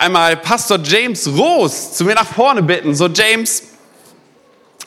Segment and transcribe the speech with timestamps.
[0.00, 2.94] einmal Pastor James Roos zu mir nach vorne bitten.
[2.94, 3.64] So James,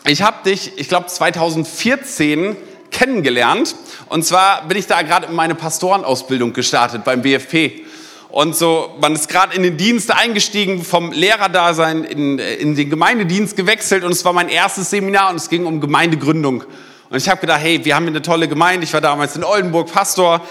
[0.07, 2.55] ich habe dich, ich glaube 2014
[2.91, 3.75] kennengelernt.
[4.09, 7.85] Und zwar bin ich da gerade in meine Pastorenausbildung gestartet beim BFP.
[8.29, 13.55] Und so, man ist gerade in den Dienst eingestiegen, vom Lehrerdasein in, in den Gemeindedienst
[13.55, 16.63] gewechselt und es war mein erstes Seminar und es ging um Gemeindegründung.
[17.09, 18.83] Und ich habe gedacht, hey, wir haben hier eine tolle Gemeinde.
[18.83, 20.41] Ich war damals in Oldenburg Pastor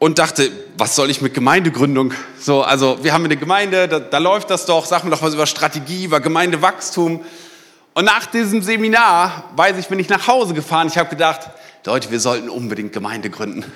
[0.00, 2.14] und dachte, was soll ich mit Gemeindegründung?
[2.40, 5.34] So, also wir haben eine Gemeinde, da, da läuft das doch, sag mir doch was
[5.34, 7.22] über Strategie, über Gemeindewachstum.
[7.92, 10.88] Und nach diesem Seminar, weiß ich, bin ich nach Hause gefahren.
[10.88, 11.50] Ich habe gedacht,
[11.84, 13.70] Leute, wir sollten unbedingt Gemeinde gründen.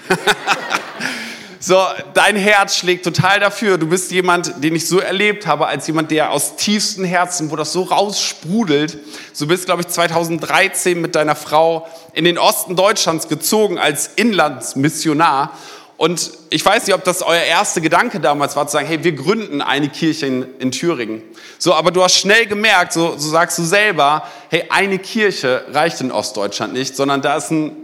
[1.60, 3.76] so, dein Herz schlägt total dafür.
[3.76, 7.56] Du bist jemand, den ich so erlebt habe, als jemand, der aus tiefstem Herzen, wo
[7.56, 8.96] das so raussprudelt.
[9.38, 15.52] Du bist, glaube ich, 2013 mit deiner Frau in den Osten Deutschlands gezogen als Inlandsmissionar.
[15.96, 19.12] Und ich weiß nicht, ob das euer erster Gedanke damals war, zu sagen, hey, wir
[19.12, 21.22] gründen eine Kirche in, in Thüringen.
[21.58, 26.00] So, aber du hast schnell gemerkt, so, so sagst du selber, hey, eine Kirche reicht
[26.00, 27.76] in Ostdeutschland nicht, sondern da ist ein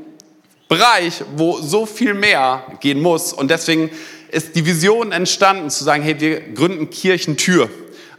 [0.69, 3.33] Bereich, wo so viel mehr gehen muss.
[3.33, 3.91] Und deswegen
[4.31, 7.69] ist die Vision entstanden, zu sagen, hey, wir gründen Kirchentür.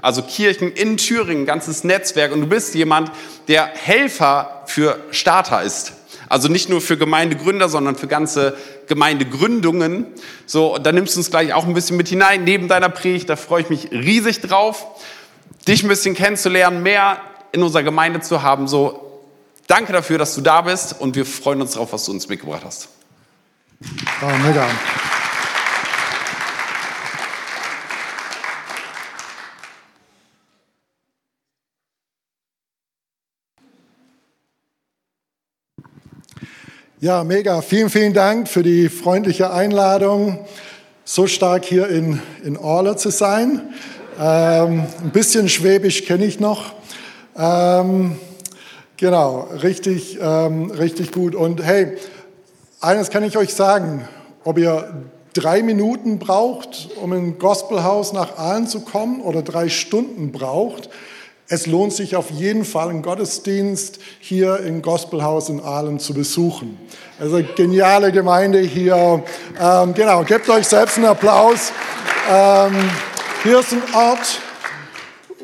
[0.02, 2.32] Also Kirchen in Thüringen, ganzes Netzwerk.
[2.32, 3.12] Und du bist jemand,
[3.48, 5.94] der Helfer für Starter ist.
[6.32, 8.56] Also nicht nur für Gemeindegründer, sondern für ganze
[8.88, 10.06] Gemeindegründungen.
[10.46, 13.30] So, da nimmst du uns gleich auch ein bisschen mit hinein, neben deiner Predigt.
[13.30, 14.88] Da freue ich mich riesig drauf,
[15.68, 17.18] dich ein bisschen kennenzulernen, mehr
[17.52, 18.70] in unserer Gemeinde zu haben.
[18.70, 19.22] So,
[19.68, 22.62] danke dafür, dass du da bist und wir freuen uns darauf, was du uns mitgebracht
[22.64, 22.88] hast.
[24.22, 24.70] Oh, mega.
[37.04, 37.64] Ja, mega.
[37.64, 40.38] Vielen, vielen Dank für die freundliche Einladung,
[41.04, 43.74] so stark hier in, in Orle zu sein.
[44.20, 46.74] Ähm, ein bisschen Schwäbisch kenne ich noch.
[47.36, 48.18] Ähm,
[48.98, 51.34] genau, richtig, ähm, richtig gut.
[51.34, 51.98] Und hey,
[52.82, 54.08] eines kann ich euch sagen,
[54.44, 54.94] ob ihr
[55.34, 60.88] drei Minuten braucht, um in Gospelhaus nach Aalen zu kommen oder drei Stunden braucht,
[61.52, 66.80] es lohnt sich auf jeden Fall, einen Gottesdienst hier im Gospelhaus in Aalen zu besuchen.
[67.20, 69.22] Also geniale Gemeinde hier.
[69.62, 71.74] Ähm, genau, gebt euch selbst einen Applaus.
[72.32, 72.74] Ähm,
[73.44, 74.40] hier ist ein Ort,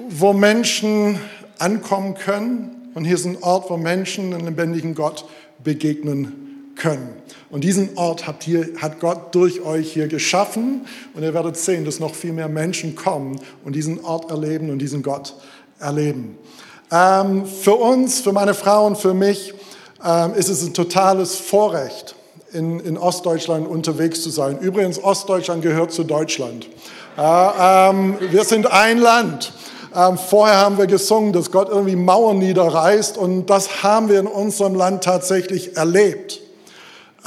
[0.08, 1.20] wo Menschen
[1.60, 2.90] ankommen können.
[2.94, 5.26] Und hier ist ein Ort, wo Menschen einen lebendigen Gott
[5.62, 7.18] begegnen können.
[7.50, 10.86] Und diesen Ort habt hier, hat Gott durch euch hier geschaffen.
[11.14, 14.80] Und ihr werdet sehen, dass noch viel mehr Menschen kommen und diesen Ort erleben und
[14.80, 16.38] diesen Gott erleben erleben.
[16.92, 19.54] Ähm, für uns, für meine Frau und für mich
[20.04, 22.16] ähm, ist es ein totales Vorrecht,
[22.54, 24.60] in, in, Ostdeutschland unterwegs zu sein.
[24.60, 26.68] Übrigens, Ostdeutschland gehört zu Deutschland.
[27.18, 29.52] Äh, ähm, wir sind ein Land.
[29.94, 34.28] Ähm, vorher haben wir gesungen, dass Gott irgendwie Mauern niederreißt und das haben wir in
[34.28, 36.42] unserem Land tatsächlich erlebt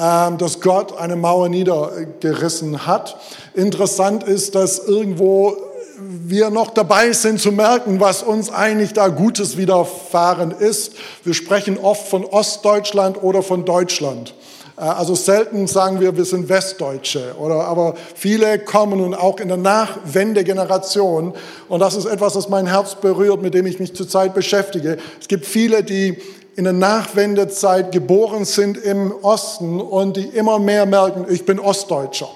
[0.01, 3.19] ähm, dass Gott eine Mauer niedergerissen hat.
[3.53, 5.57] Interessant ist, dass irgendwo
[6.01, 10.93] wir noch dabei sind zu merken, was uns eigentlich da Gutes widerfahren ist.
[11.25, 14.35] Wir sprechen oft von Ostdeutschland oder von Deutschland.
[14.77, 19.49] Äh, also selten sagen wir, wir sind Westdeutsche, oder, aber viele kommen und auch in
[19.49, 21.35] der Nachwendegeneration.
[21.69, 24.97] Und das ist etwas, das mein Herz berührt, mit dem ich mich zurzeit beschäftige.
[25.21, 26.19] Es gibt viele, die
[26.57, 32.29] in der Nachwendezeit geboren sind im Osten und die immer mehr merken, ich bin Ostdeutscher.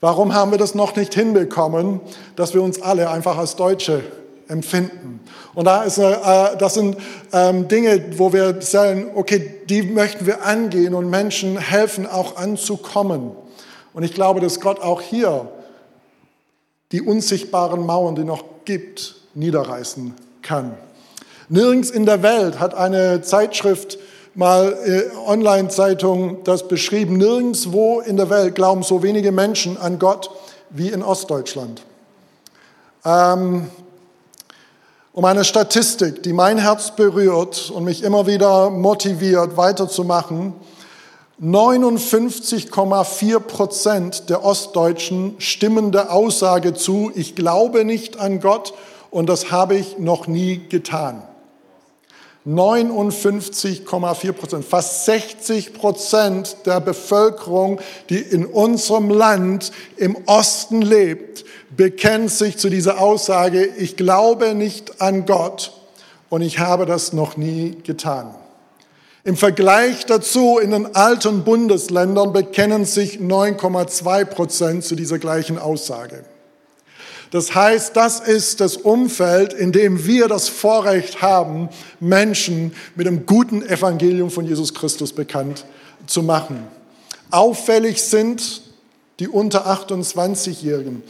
[0.00, 2.00] Warum haben wir das noch nicht hinbekommen,
[2.36, 4.02] dass wir uns alle einfach als Deutsche
[4.46, 5.20] empfinden?
[5.54, 6.96] Und da ist, äh, das sind
[7.32, 13.32] ähm, Dinge, wo wir sagen, okay, die möchten wir angehen und Menschen helfen auch anzukommen.
[13.92, 15.48] Und ich glaube, dass Gott auch hier
[16.92, 20.74] die unsichtbaren Mauern, die noch gibt, niederreißen kann.
[21.48, 23.98] Nirgends in der Welt hat eine Zeitschrift
[24.38, 27.16] mal äh, Online-Zeitung das beschrieben.
[27.16, 30.30] Nirgendwo in der Welt glauben so wenige Menschen an Gott
[30.70, 31.82] wie in Ostdeutschland.
[33.04, 33.68] Ähm,
[35.12, 40.52] um eine Statistik, die mein Herz berührt und mich immer wieder motiviert, weiterzumachen.
[41.42, 48.72] 59,4 Prozent der Ostdeutschen stimmen der Aussage zu, ich glaube nicht an Gott
[49.10, 51.27] und das habe ich noch nie getan.
[52.48, 57.78] 59,4 Prozent, fast 60 Prozent der Bevölkerung,
[58.08, 61.44] die in unserem Land im Osten lebt,
[61.76, 65.72] bekennt sich zu dieser Aussage, ich glaube nicht an Gott
[66.30, 68.34] und ich habe das noch nie getan.
[69.24, 76.24] Im Vergleich dazu in den alten Bundesländern bekennen sich 9,2 Prozent zu dieser gleichen Aussage.
[77.30, 81.68] Das heißt, das ist das Umfeld, in dem wir das Vorrecht haben,
[82.00, 85.64] Menschen mit dem guten Evangelium von Jesus Christus bekannt
[86.06, 86.66] zu machen.
[87.30, 88.62] Auffällig sind
[89.20, 91.02] die unter 28-Jährigen,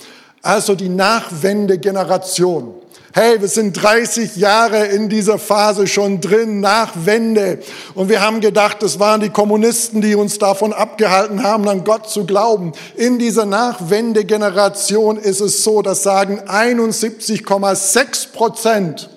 [0.43, 2.75] also die Nachwendegeneration.
[3.21, 7.59] Hey, wir sind 30 Jahre in dieser Phase schon drin, nach Wende.
[7.97, 12.09] Und wir haben gedacht, das waren die Kommunisten, die uns davon abgehalten haben, an Gott
[12.09, 12.71] zu glauben.
[12.95, 19.11] In dieser Nachwendegeneration ist es so, das sagen 71,6 Prozent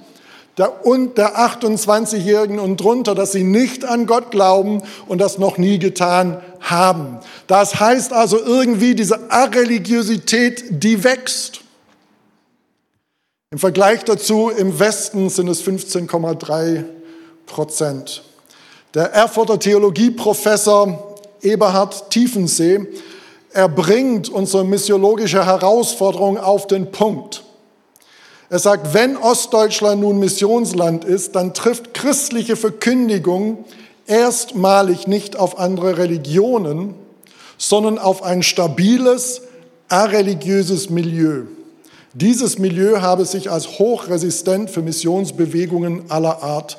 [0.58, 5.60] der, und der 28-Jährigen und drunter, dass sie nicht an Gott glauben und das noch
[5.60, 7.20] nie getan haben.
[7.46, 11.61] Das heißt also irgendwie, diese Areligiosität, die wächst.
[13.54, 16.86] Im Vergleich dazu im Westen sind es 15,3
[17.46, 18.24] Prozent.
[18.94, 22.88] Der Erfurter Theologieprofessor Eberhard Tiefensee,
[23.52, 27.44] er bringt unsere missiologische Herausforderung auf den Punkt.
[28.50, 33.66] Er sagt, wenn Ostdeutschland nun Missionsland ist, dann trifft christliche Verkündigung
[34.08, 36.96] erstmalig nicht auf andere Religionen,
[37.58, 39.42] sondern auf ein stabiles,
[39.90, 41.48] areligiöses Milieu.
[42.14, 46.78] Dieses Milieu habe sich als hochresistent für Missionsbewegungen aller Art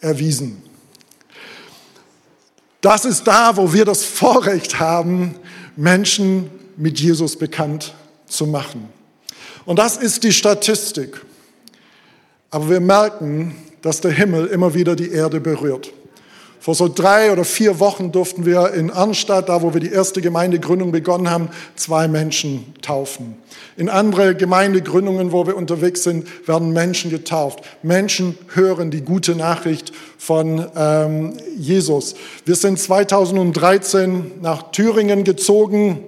[0.00, 0.62] erwiesen.
[2.80, 5.36] Das ist da, wo wir das Vorrecht haben,
[5.76, 7.94] Menschen mit Jesus bekannt
[8.26, 8.88] zu machen.
[9.64, 11.20] Und das ist die Statistik.
[12.50, 15.92] Aber wir merken, dass der Himmel immer wieder die Erde berührt.
[16.62, 20.22] Vor so drei oder vier Wochen durften wir in Arnstadt, da wo wir die erste
[20.22, 23.34] Gemeindegründung begonnen haben, zwei Menschen taufen.
[23.76, 27.64] In andere Gemeindegründungen, wo wir unterwegs sind, werden Menschen getauft.
[27.82, 32.14] Menschen hören die gute Nachricht von ähm, Jesus.
[32.44, 36.04] Wir sind 2013 nach Thüringen gezogen.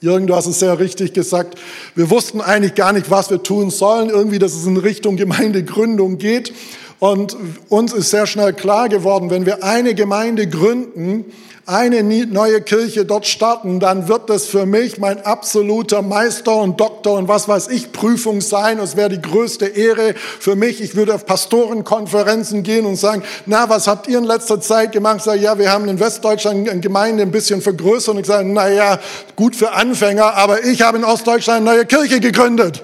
[0.00, 1.56] Jürgen, du hast es sehr richtig gesagt.
[1.94, 4.10] Wir wussten eigentlich gar nicht, was wir tun sollen.
[4.10, 6.52] Irgendwie, dass es in Richtung Gemeindegründung geht.
[7.00, 7.36] Und
[7.68, 11.26] uns ist sehr schnell klar geworden, wenn wir eine Gemeinde gründen,
[11.68, 17.18] eine neue Kirche dort starten, dann wird das für mich mein absoluter Meister und Doktor
[17.18, 18.78] und was weiß ich Prüfung sein.
[18.78, 20.80] Es wäre die größte Ehre für mich.
[20.80, 25.18] Ich würde auf Pastorenkonferenzen gehen und sagen, na, was habt ihr in letzter Zeit gemacht?
[25.18, 28.14] Ich sage, ja, wir haben in Westdeutschland eine Gemeinde ein bisschen vergrößert.
[28.14, 28.98] Und ich sage, na ja,
[29.36, 32.82] gut für Anfänger, aber ich habe in Ostdeutschland eine neue Kirche gegründet.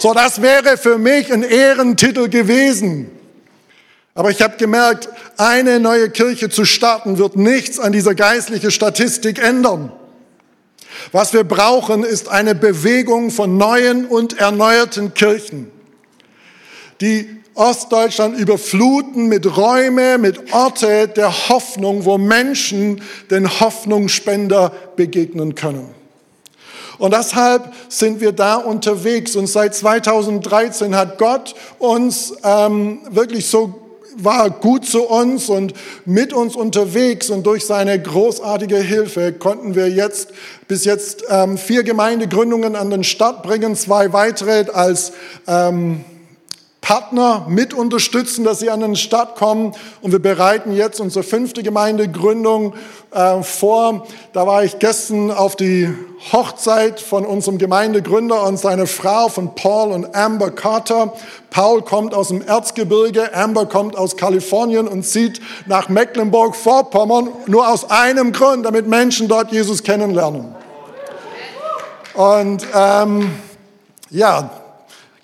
[0.00, 3.21] So, das wäre für mich ein Ehrentitel gewesen.
[4.14, 9.42] Aber ich habe gemerkt, eine neue Kirche zu starten, wird nichts an dieser geistlichen Statistik
[9.42, 9.90] ändern.
[11.12, 15.70] Was wir brauchen, ist eine Bewegung von neuen und erneuerten Kirchen,
[17.00, 25.88] die Ostdeutschland überfluten mit Räume, mit Orte der Hoffnung, wo Menschen den Hoffnungsspender begegnen können.
[26.98, 29.34] Und deshalb sind wir da unterwegs.
[29.36, 33.81] Und seit 2013 hat Gott uns ähm, wirklich so
[34.16, 35.74] war gut zu uns und
[36.04, 40.28] mit uns unterwegs und durch seine großartige Hilfe konnten wir jetzt
[40.68, 45.12] bis jetzt ähm, vier Gemeindegründungen an den Start bringen, zwei weitere als
[45.46, 46.04] ähm,
[46.92, 49.74] Partner mit unterstützen, dass sie an den Start kommen.
[50.02, 52.74] Und wir bereiten jetzt unsere fünfte Gemeindegründung
[53.12, 54.06] äh, vor.
[54.34, 55.88] Da war ich gestern auf die
[56.32, 61.14] Hochzeit von unserem Gemeindegründer und seiner Frau, von Paul und Amber Carter.
[61.48, 67.88] Paul kommt aus dem Erzgebirge, Amber kommt aus Kalifornien und zieht nach Mecklenburg-Vorpommern nur aus
[67.88, 70.54] einem Grund, damit Menschen dort Jesus kennenlernen.
[72.12, 73.30] Und ähm,
[74.10, 74.50] ja,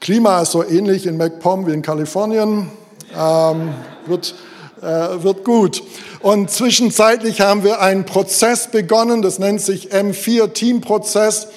[0.09, 2.71] Klima ist so ähnlich in MacPom wie in Kalifornien.
[3.15, 3.75] Ähm,
[4.07, 4.35] wird,
[4.81, 5.83] äh, wird gut.
[6.21, 11.49] Und zwischenzeitlich haben wir einen Prozess begonnen, das nennt sich M4 Teamprozess,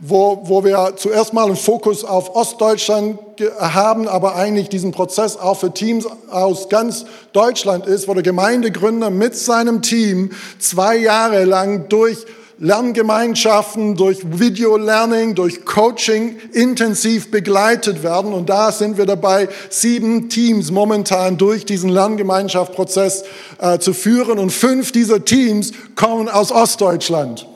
[0.00, 3.18] wo, wo wir zuerst mal einen Fokus auf Ostdeutschland
[3.58, 9.10] haben, aber eigentlich diesen Prozess auch für Teams aus ganz Deutschland ist, wo der Gemeindegründer
[9.10, 12.24] mit seinem Team zwei Jahre lang durch
[12.60, 18.32] Lerngemeinschaften, durch Video-Learning, durch Coaching intensiv begleitet werden.
[18.32, 23.24] Und da sind wir dabei, sieben Teams momentan durch diesen Lerngemeinschaftsprozess
[23.58, 24.38] äh, zu führen.
[24.38, 27.46] Und fünf dieser Teams kommen aus Ostdeutschland.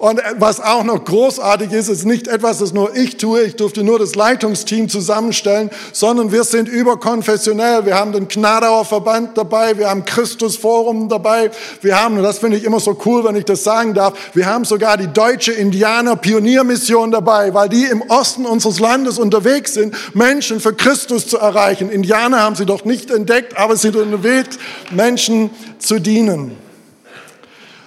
[0.00, 3.42] Und was auch noch großartig ist, ist nicht etwas, das nur ich tue.
[3.42, 7.84] Ich durfte nur das Leitungsteam zusammenstellen, sondern wir sind überkonfessionell.
[7.84, 11.50] Wir haben den Gnadauer Verband dabei, wir haben Christus Forum dabei,
[11.82, 14.46] wir haben, und das finde ich immer so cool, wenn ich das sagen darf, wir
[14.46, 19.94] haben sogar die deutsche Indianer Pioniermission dabei, weil die im Osten unseres Landes unterwegs sind,
[20.14, 21.90] Menschen für Christus zu erreichen.
[21.90, 24.58] Indianer haben sie doch nicht entdeckt, aber sie sind unterwegs,
[24.90, 26.69] Menschen zu dienen.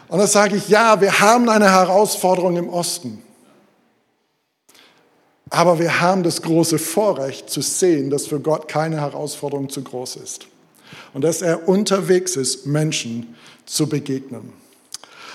[0.07, 3.23] Und da sage ich, ja, wir haben eine Herausforderung im Osten.
[5.49, 10.15] Aber wir haben das große Vorrecht zu sehen, dass für Gott keine Herausforderung zu groß
[10.15, 10.47] ist.
[11.13, 14.51] Und dass er unterwegs ist, Menschen zu begegnen.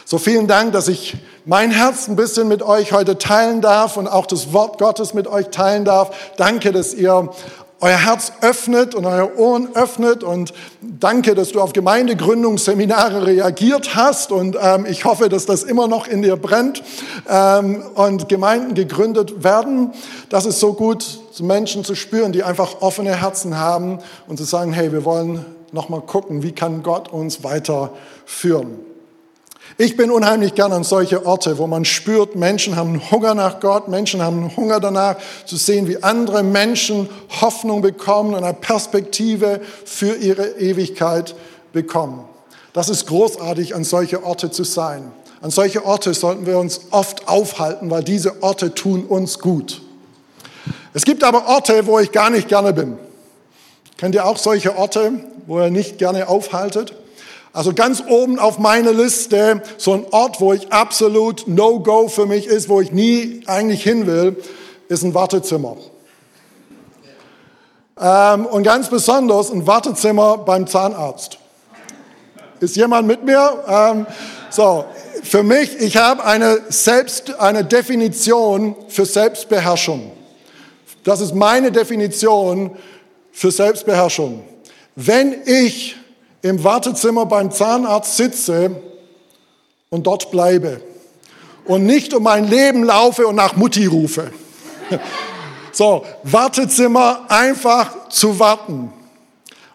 [0.05, 4.09] So vielen Dank, dass ich mein Herz ein bisschen mit euch heute teilen darf und
[4.09, 6.33] auch das Wort Gottes mit euch teilen darf.
[6.37, 7.31] Danke, dass ihr
[7.81, 14.33] euer Herz öffnet und euer Ohren öffnet und danke, dass du auf Gemeindegründungsseminare reagiert hast
[14.33, 16.83] und ähm, ich hoffe, dass das immer noch in dir brennt
[17.29, 19.93] ähm, und Gemeinden gegründet werden.
[20.29, 24.73] Das ist so gut, Menschen zu spüren, die einfach offene Herzen haben und zu sagen,
[24.73, 28.88] hey, wir wollen noch mal gucken, wie kann Gott uns weiterführen.
[29.81, 33.87] Ich bin unheimlich gern an solche Orte, wo man spürt, Menschen haben Hunger nach Gott,
[33.87, 35.15] Menschen haben Hunger danach
[35.47, 37.09] zu sehen, wie andere Menschen
[37.41, 41.37] Hoffnung bekommen und eine Perspektive für ihre Ewigkeit
[41.73, 42.25] bekommen.
[42.73, 45.13] Das ist großartig, an solche Orte zu sein.
[45.41, 49.81] An solche Orte sollten wir uns oft aufhalten, weil diese Orte tun uns gut.
[50.93, 52.99] Es gibt aber Orte, wo ich gar nicht gerne bin.
[53.97, 55.13] Kennt ihr auch solche Orte,
[55.47, 56.95] wo ihr nicht gerne aufhaltet?
[57.59, 62.47] Also ganz oben auf meiner Liste, so ein Ort, wo ich absolut No-Go für mich
[62.47, 64.37] ist, wo ich nie eigentlich hin will,
[64.87, 65.77] ist ein Wartezimmer.
[68.01, 71.39] Ähm, und ganz besonders ein Wartezimmer beim Zahnarzt.
[72.61, 73.65] Ist jemand mit mir?
[73.67, 74.07] Ähm,
[74.51, 74.85] so,
[75.25, 80.13] für mich, ich habe eine, Selbst, eine Definition für Selbstbeherrschung.
[81.03, 82.77] Das ist meine Definition
[83.33, 84.45] für Selbstbeherrschung.
[84.95, 85.97] Wenn ich
[86.43, 88.81] im Wartezimmer beim Zahnarzt sitze
[89.91, 90.81] und dort bleibe
[91.65, 94.33] und nicht um mein Leben laufe und nach Mutti rufe.
[95.71, 98.93] So, Wartezimmer einfach zu warten.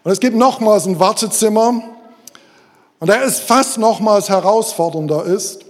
[0.02, 1.82] Und es gibt nochmals ein Wartezimmer
[2.98, 5.64] und der ist fast nochmals herausfordernder ist.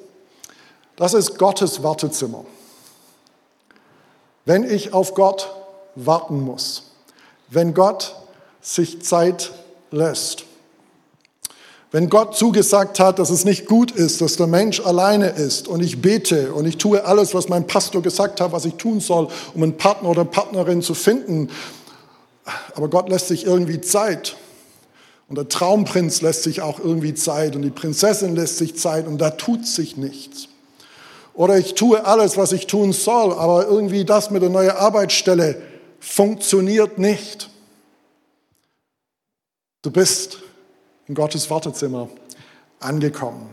[0.96, 2.44] Das ist Gottes Wartezimmer.
[4.44, 5.54] Wenn ich auf Gott
[5.94, 6.90] warten muss,
[7.48, 8.16] wenn Gott
[8.60, 9.52] sich Zeit
[9.92, 10.46] lässt.
[11.94, 15.80] Wenn Gott zugesagt hat, dass es nicht gut ist, dass der Mensch alleine ist und
[15.80, 19.28] ich bete und ich tue alles, was mein Pastor gesagt hat, was ich tun soll,
[19.54, 21.50] um einen Partner oder Partnerin zu finden,
[22.74, 24.34] aber Gott lässt sich irgendwie Zeit.
[25.28, 29.18] Und der Traumprinz lässt sich auch irgendwie Zeit und die Prinzessin lässt sich Zeit und
[29.18, 30.48] da tut sich nichts.
[31.32, 35.62] Oder ich tue alles, was ich tun soll, aber irgendwie das mit der neuen Arbeitsstelle
[36.00, 37.50] funktioniert nicht.
[39.82, 40.40] Du bist
[41.06, 42.08] in Gottes Wartezimmer
[42.80, 43.50] angekommen.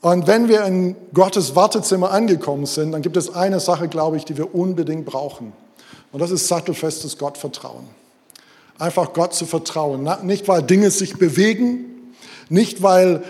[0.00, 4.24] Und wenn wir in Gottes Wartezimmer angekommen sind, dann gibt es eine Sache, glaube ich,
[4.24, 5.52] die wir unbedingt brauchen.
[6.12, 7.84] Und das ist sattelfestes Gottvertrauen.
[8.78, 10.08] Einfach Gott zu vertrauen.
[10.22, 12.14] Nicht, weil Dinge sich bewegen,
[12.48, 13.24] nicht, weil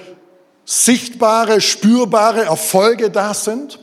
[0.66, 3.78] sichtbare, spürbare Erfolge da sind,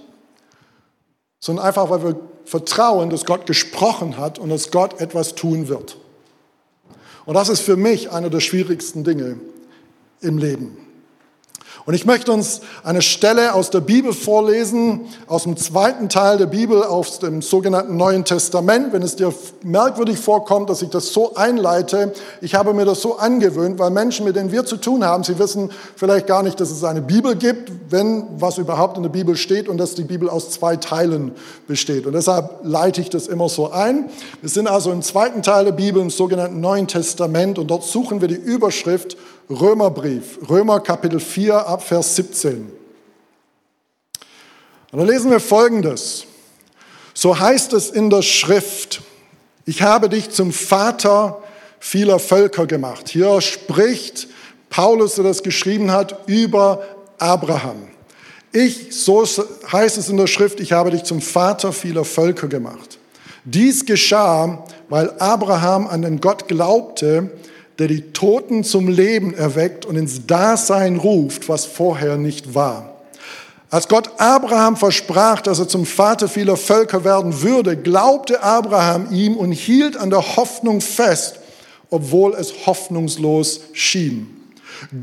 [1.40, 5.98] sondern einfach, weil wir vertrauen, dass Gott gesprochen hat und dass Gott etwas tun wird.
[7.26, 9.40] Und das ist für mich einer der schwierigsten Dinge
[10.22, 10.85] im Leben.
[11.88, 16.48] Und ich möchte uns eine Stelle aus der Bibel vorlesen, aus dem zweiten Teil der
[16.48, 18.92] Bibel, aus dem sogenannten Neuen Testament.
[18.92, 22.12] Wenn es dir merkwürdig vorkommt, dass ich das so einleite,
[22.42, 25.38] ich habe mir das so angewöhnt, weil Menschen, mit denen wir zu tun haben, sie
[25.38, 29.38] wissen vielleicht gar nicht, dass es eine Bibel gibt, wenn was überhaupt in der Bibel
[29.38, 31.34] steht und dass die Bibel aus zwei Teilen
[31.68, 32.08] besteht.
[32.08, 34.10] Und deshalb leite ich das immer so ein.
[34.42, 38.22] Wir sind also im zweiten Teil der Bibel, im sogenannten Neuen Testament, und dort suchen
[38.22, 39.18] wir die Überschrift
[39.50, 42.72] Römerbrief, Römer Kapitel 4 ab Vers 17.
[44.92, 46.26] Und da lesen wir Folgendes.
[47.14, 49.02] So heißt es in der Schrift,
[49.66, 51.44] ich habe dich zum Vater
[51.80, 53.10] vieler Völker gemacht.
[53.10, 54.28] Hier spricht
[54.70, 56.84] Paulus, der das geschrieben hat, über
[57.20, 57.88] Abraham.
[58.52, 59.26] Ich, so
[59.72, 62.98] heißt es in der Schrift, ich habe dich zum Vater vieler Völker gemacht.
[63.44, 67.30] Dies geschah, weil Abraham an den Gott glaubte,
[67.80, 72.96] der die Toten zum Leben erweckt und ins Dasein ruft, was vorher nicht war.
[73.70, 79.36] Als Gott Abraham versprach, dass er zum Vater vieler Völker werden würde, glaubte Abraham ihm
[79.36, 81.40] und hielt an der Hoffnung fest,
[81.90, 84.54] obwohl es hoffnungslos schien.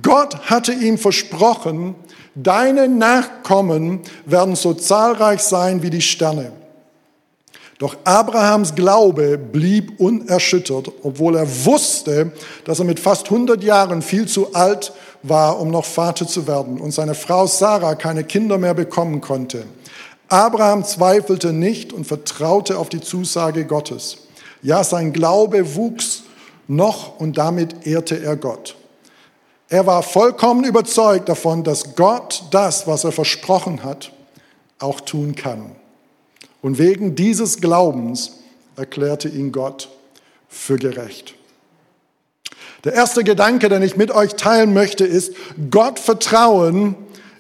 [0.03, 1.95] Gott hatte ihm versprochen,
[2.35, 6.53] deine Nachkommen werden so zahlreich sein wie die Sterne.
[7.83, 12.31] Doch Abrahams Glaube blieb unerschüttert, obwohl er wusste,
[12.65, 14.93] dass er mit fast 100 Jahren viel zu alt
[15.25, 19.65] war, um noch Vater zu werden und seine Frau Sarah keine Kinder mehr bekommen konnte.
[20.29, 24.29] Abraham zweifelte nicht und vertraute auf die Zusage Gottes.
[24.63, 26.23] Ja, sein Glaube wuchs
[26.69, 28.77] noch und damit ehrte er Gott.
[29.69, 34.13] Er war vollkommen überzeugt davon, dass Gott das, was er versprochen hat,
[34.79, 35.82] auch tun kann.
[36.63, 38.39] Und wegen dieses Glaubens
[38.77, 39.89] erklärte ihn Gott
[40.49, 41.35] für gerecht.
[42.85, 45.35] Der erste Gedanke, den ich mit euch teilen möchte, ist,
[45.71, 46.97] Gott vertrauen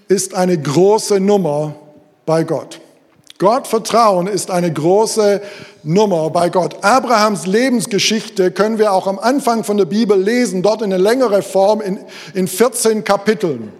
[0.08, 1.74] ist eine große Nummer
[2.26, 2.80] bei Gott.
[3.38, 5.42] Gott vertrauen ist eine große
[5.82, 6.84] Nummer bei Gott.
[6.84, 11.42] Abrahams Lebensgeschichte können wir auch am Anfang von der Bibel lesen, dort in einer längeren
[11.42, 11.98] Form in,
[12.34, 13.72] in 14 Kapiteln.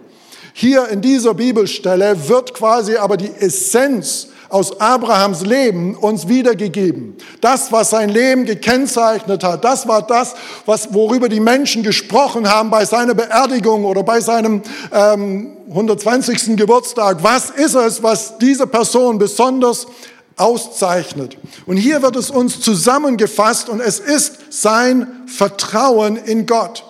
[0.53, 7.15] Hier in dieser Bibelstelle wird quasi aber die Essenz aus Abrahams Leben uns wiedergegeben.
[7.41, 10.35] Das, was sein Leben gekennzeichnet hat, das war das,
[10.67, 16.55] was, worüber die Menschen gesprochen haben bei seiner Beerdigung oder bei seinem ähm, 120.
[16.55, 17.23] Geburtstag.
[17.23, 19.87] Was ist es, was diese Person besonders
[20.35, 21.35] auszeichnet?
[21.65, 26.83] Und hier wird es uns zusammengefasst und es ist sein Vertrauen in Gott.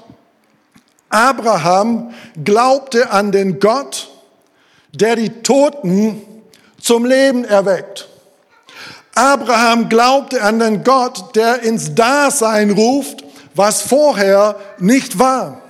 [1.08, 4.10] Abraham glaubte an den Gott,
[4.92, 6.33] der die Toten
[6.84, 8.10] zum Leben erweckt.
[9.16, 13.24] Abraham glaubte an den Gott, der ins Dasein ruft,
[13.56, 15.62] was vorher nicht war.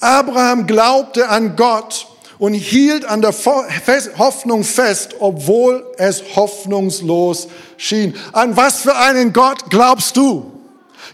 [0.00, 2.06] Abraham glaubte an Gott
[2.38, 8.16] und hielt an der Hoffnung fest, obwohl es hoffnungslos schien.
[8.32, 10.51] An was für einen Gott glaubst du?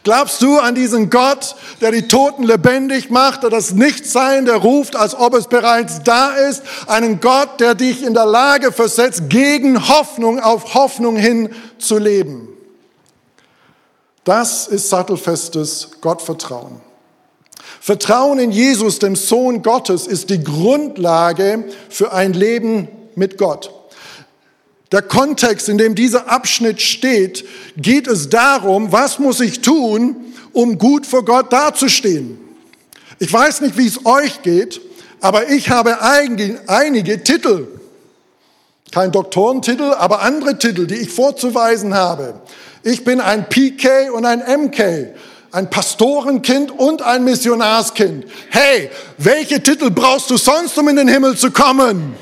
[0.05, 4.97] Glaubst du an diesen Gott, der die Toten lebendig macht, der das Nichtsein, der ruft,
[4.97, 6.63] als ob es bereits da ist?
[6.87, 12.49] Einen Gott, der dich in der Lage versetzt, gegen Hoffnung auf Hoffnung hin zu leben.
[14.25, 16.81] Das ist sattelfestes Gottvertrauen.
[17.81, 23.73] Vertrauen in Jesus, dem Sohn Gottes, ist die Grundlage für ein Leben mit Gott.
[24.91, 27.45] Der Kontext, in dem dieser Abschnitt steht,
[27.77, 30.17] geht es darum, was muss ich tun,
[30.53, 32.39] um gut vor Gott dazustehen.
[33.19, 34.81] Ich weiß nicht, wie es euch geht,
[35.21, 37.67] aber ich habe einige Titel,
[38.91, 42.41] kein Doktorentitel, aber andere Titel, die ich vorzuweisen habe.
[42.83, 45.09] Ich bin ein PK und ein MK,
[45.53, 48.25] ein Pastorenkind und ein Missionarskind.
[48.49, 52.15] Hey, welche Titel brauchst du sonst, um in den Himmel zu kommen?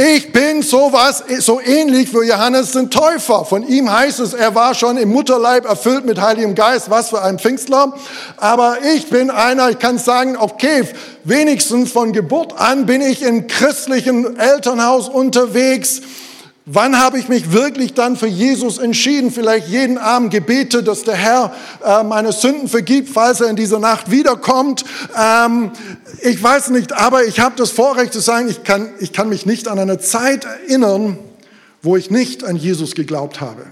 [0.00, 3.44] Ich bin sowas, so ähnlich wie Johannes den Täufer.
[3.44, 6.88] Von ihm heißt es, er war schon im Mutterleib erfüllt mit Heiligem Geist.
[6.88, 7.92] Was für ein Pfingstler.
[8.36, 10.84] Aber ich bin einer, ich kann sagen, okay,
[11.24, 16.00] wenigstens von Geburt an bin ich im christlichen Elternhaus unterwegs.
[16.70, 19.30] Wann habe ich mich wirklich dann für Jesus entschieden?
[19.30, 23.78] Vielleicht jeden Abend gebete, dass der Herr äh, meine Sünden vergibt, falls er in dieser
[23.78, 24.84] Nacht wiederkommt.
[25.18, 25.70] Ähm,
[26.20, 29.46] ich weiß nicht, aber ich habe das Vorrecht zu sagen, ich kann, ich kann mich
[29.46, 31.18] nicht an eine Zeit erinnern,
[31.80, 33.64] wo ich nicht an Jesus geglaubt habe.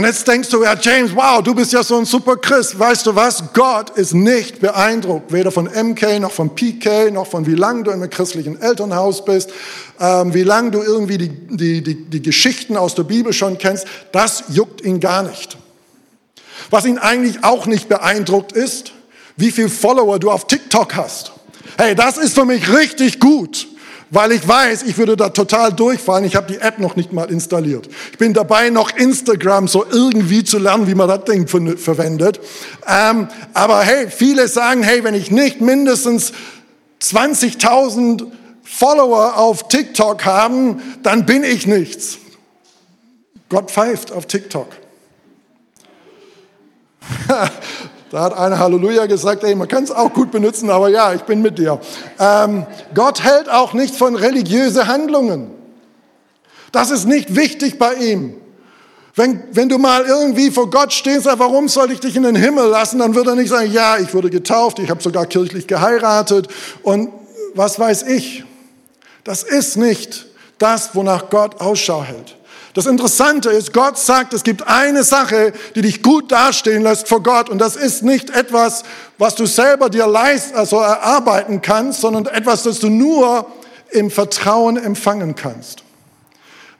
[0.00, 2.78] Und jetzt denkst du, ja James, wow, du bist ja so ein super Christ.
[2.78, 3.52] Weißt du was?
[3.52, 7.90] Gott ist nicht beeindruckt, weder von MK noch von PK, noch von wie lange du
[7.90, 9.50] einem christlichen Elternhaus bist,
[10.00, 13.86] ähm, wie lange du irgendwie die, die, die, die Geschichten aus der Bibel schon kennst.
[14.10, 15.58] Das juckt ihn gar nicht.
[16.70, 18.92] Was ihn eigentlich auch nicht beeindruckt ist,
[19.36, 21.32] wie viel Follower du auf TikTok hast.
[21.76, 23.68] Hey, das ist für mich richtig gut
[24.10, 26.24] weil ich weiß, ich würde da total durchfallen.
[26.24, 27.88] Ich habe die App noch nicht mal installiert.
[28.12, 32.40] Ich bin dabei, noch Instagram so irgendwie zu lernen, wie man das Ding verwendet.
[32.86, 36.32] Ähm, aber hey, viele sagen, hey, wenn ich nicht mindestens
[37.00, 38.26] 20.000
[38.64, 42.18] Follower auf TikTok haben, dann bin ich nichts.
[43.48, 44.68] Gott pfeift auf TikTok.
[48.10, 51.22] Da hat einer Halleluja gesagt, ey, man kann es auch gut benutzen, aber ja, ich
[51.22, 51.80] bin mit dir.
[52.18, 55.52] Ähm, Gott hält auch nicht von religiösen Handlungen.
[56.72, 58.34] Das ist nicht wichtig bei ihm.
[59.14, 62.66] Wenn, wenn du mal irgendwie vor Gott stehst, warum soll ich dich in den Himmel
[62.66, 66.48] lassen, dann wird er nicht sagen, ja, ich wurde getauft, ich habe sogar kirchlich geheiratet
[66.82, 67.10] und
[67.54, 68.44] was weiß ich.
[69.22, 70.26] Das ist nicht
[70.58, 72.36] das, wonach Gott Ausschau hält.
[72.80, 77.22] Das Interessante ist, Gott sagt, es gibt eine Sache, die dich gut dastehen lässt vor
[77.22, 77.50] Gott.
[77.50, 78.84] Und das ist nicht etwas,
[79.18, 83.44] was du selber dir leist, also erarbeiten kannst, sondern etwas, das du nur
[83.90, 85.82] im Vertrauen empfangen kannst.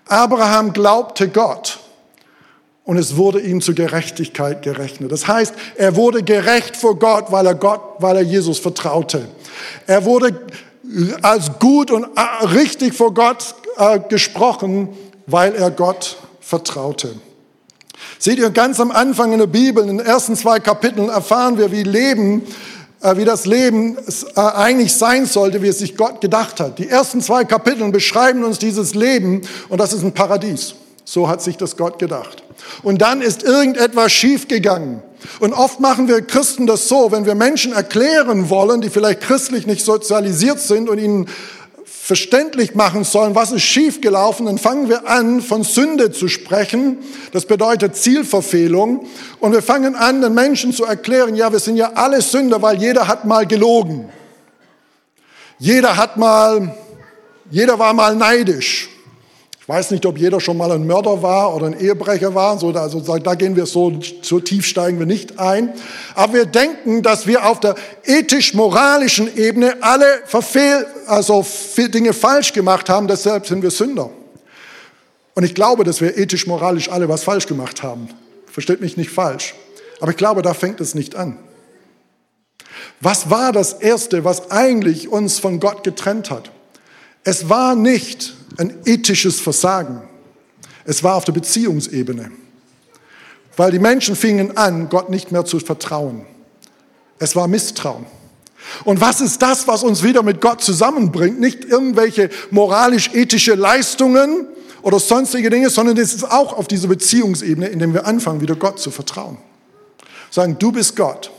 [0.06, 1.80] Abraham glaubte Gott
[2.84, 5.12] und es wurde ihm zur Gerechtigkeit gerechnet.
[5.12, 9.28] Das heißt, er wurde gerecht vor Gott, weil er Gott, weil er Jesus vertraute.
[9.86, 10.40] Er wurde
[11.20, 12.06] als gut und
[12.54, 14.88] richtig vor Gott äh, gesprochen,
[15.30, 17.14] weil er Gott vertraute.
[18.18, 21.72] Seht ihr, ganz am Anfang in der Bibel, in den ersten zwei Kapiteln, erfahren wir,
[21.72, 22.42] wie Leben,
[23.02, 23.96] äh, wie das Leben
[24.36, 26.78] äh, eigentlich sein sollte, wie es sich Gott gedacht hat.
[26.78, 30.74] Die ersten zwei Kapitel beschreiben uns dieses Leben und das ist ein Paradies.
[31.04, 32.42] So hat sich das Gott gedacht.
[32.82, 35.02] Und dann ist irgendetwas schiefgegangen.
[35.40, 39.66] Und oft machen wir Christen das so, wenn wir Menschen erklären wollen, die vielleicht christlich
[39.66, 41.26] nicht sozialisiert sind und ihnen
[42.10, 46.98] verständlich machen sollen, was ist schiefgelaufen, dann fangen wir an, von Sünde zu sprechen.
[47.30, 49.06] Das bedeutet Zielverfehlung.
[49.38, 52.78] Und wir fangen an, den Menschen zu erklären, ja, wir sind ja alle Sünder, weil
[52.78, 54.08] jeder hat mal gelogen.
[55.60, 56.74] Jeder hat mal,
[57.48, 58.88] jeder war mal neidisch
[59.70, 62.59] weiß nicht, ob jeder schon mal ein Mörder war oder ein Ehebrecher war.
[62.59, 65.72] So, also da gehen wir so, so tief steigen wir nicht ein.
[66.16, 72.90] Aber wir denken, dass wir auf der ethisch-moralischen Ebene alle verfehl, also Dinge falsch gemacht
[72.90, 73.06] haben.
[73.06, 74.11] Deshalb sind wir Sünder.
[75.35, 78.09] Und ich glaube, dass wir ethisch-moralisch alle was falsch gemacht haben.
[78.46, 79.54] Versteht mich nicht falsch.
[80.00, 81.38] Aber ich glaube, da fängt es nicht an.
[83.00, 86.50] Was war das Erste, was eigentlich uns von Gott getrennt hat?
[87.22, 90.02] Es war nicht ein ethisches Versagen.
[90.84, 92.30] Es war auf der Beziehungsebene.
[93.56, 96.24] Weil die Menschen fingen an, Gott nicht mehr zu vertrauen.
[97.18, 98.06] Es war Misstrauen.
[98.84, 101.40] Und was ist das, was uns wieder mit Gott zusammenbringt?
[101.40, 104.46] Nicht irgendwelche moralisch-ethische Leistungen
[104.82, 108.56] oder sonstige Dinge, sondern es ist auch auf dieser Beziehungsebene, in dem wir anfangen, wieder
[108.56, 109.38] Gott zu vertrauen.
[110.30, 111.30] Sagen, du bist Gott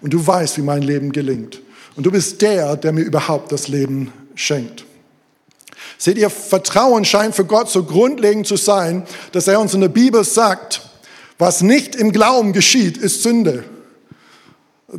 [0.00, 1.60] und du weißt, wie mein Leben gelingt.
[1.96, 4.84] Und du bist der, der mir überhaupt das Leben schenkt.
[6.04, 9.88] Seht ihr, Vertrauen scheint für Gott so grundlegend zu sein, dass er uns in der
[9.88, 10.82] Bibel sagt,
[11.38, 13.64] was nicht im Glauben geschieht, ist Sünde.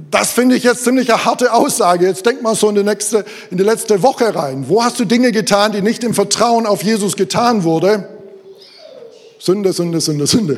[0.09, 2.07] Das finde ich jetzt ziemlich eine harte Aussage.
[2.07, 4.65] Jetzt denk mal so in die, nächste, in die letzte Woche rein.
[4.67, 8.09] Wo hast du Dinge getan, die nicht im Vertrauen auf Jesus getan wurde?
[9.37, 10.57] Sünde, Sünde, Sünde, Sünde.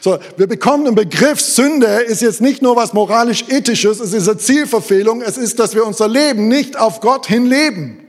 [0.00, 4.38] So, wir bekommen den Begriff Sünde ist jetzt nicht nur was moralisch-ethisches, es ist eine
[4.38, 8.04] Zielverfehlung, es ist, dass wir unser Leben nicht auf Gott hin leben.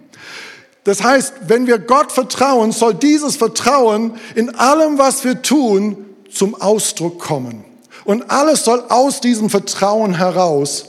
[0.89, 6.59] Das heißt, wenn wir Gott vertrauen, soll dieses Vertrauen in allem, was wir tun, zum
[6.59, 7.63] Ausdruck kommen.
[8.05, 10.87] Und alles soll aus diesem Vertrauen heraus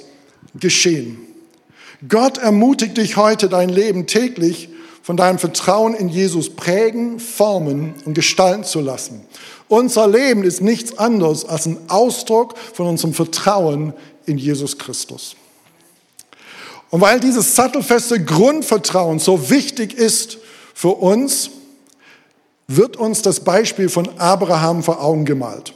[0.58, 1.18] geschehen.
[2.08, 4.70] Gott ermutigt dich heute, dein Leben täglich
[5.02, 9.20] von deinem Vertrauen in Jesus prägen, formen und gestalten zu lassen.
[9.68, 13.92] Unser Leben ist nichts anderes als ein Ausdruck von unserem Vertrauen
[14.24, 15.36] in Jesus Christus.
[16.90, 20.38] Und weil dieses sattelfeste Grundvertrauen so wichtig ist
[20.74, 21.50] für uns,
[22.66, 25.72] wird uns das Beispiel von Abraham vor Augen gemalt.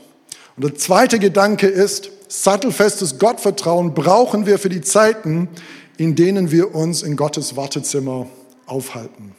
[0.57, 5.49] Und der zweite Gedanke ist, sattelfestes Gottvertrauen brauchen wir für die Zeiten,
[5.97, 8.27] in denen wir uns in Gottes Wartezimmer
[8.67, 9.35] aufhalten.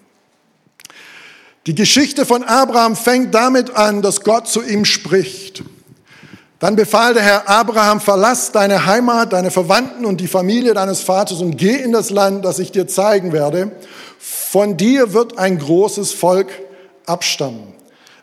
[1.68, 5.64] Die Geschichte von Abraham fängt damit an, dass Gott zu ihm spricht.
[6.60, 11.41] Dann befahl der Herr Abraham, verlass deine Heimat, deine Verwandten und die Familie deines Vaters
[11.41, 13.72] und geh in das Land, das ich dir zeigen werde.
[14.20, 16.48] Von dir wird ein großes Volk
[17.06, 17.74] abstammen.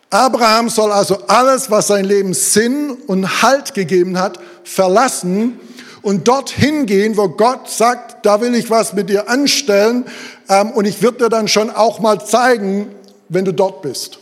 [0.08, 5.58] Abraham soll also alles, was sein Leben Sinn und Halt gegeben hat, verlassen
[6.02, 10.04] und dorthin gehen, wo Gott sagt, da will ich was mit dir anstellen
[10.48, 12.94] ähm, und ich würde dir dann schon auch mal zeigen,
[13.28, 14.18] wenn du dort bist.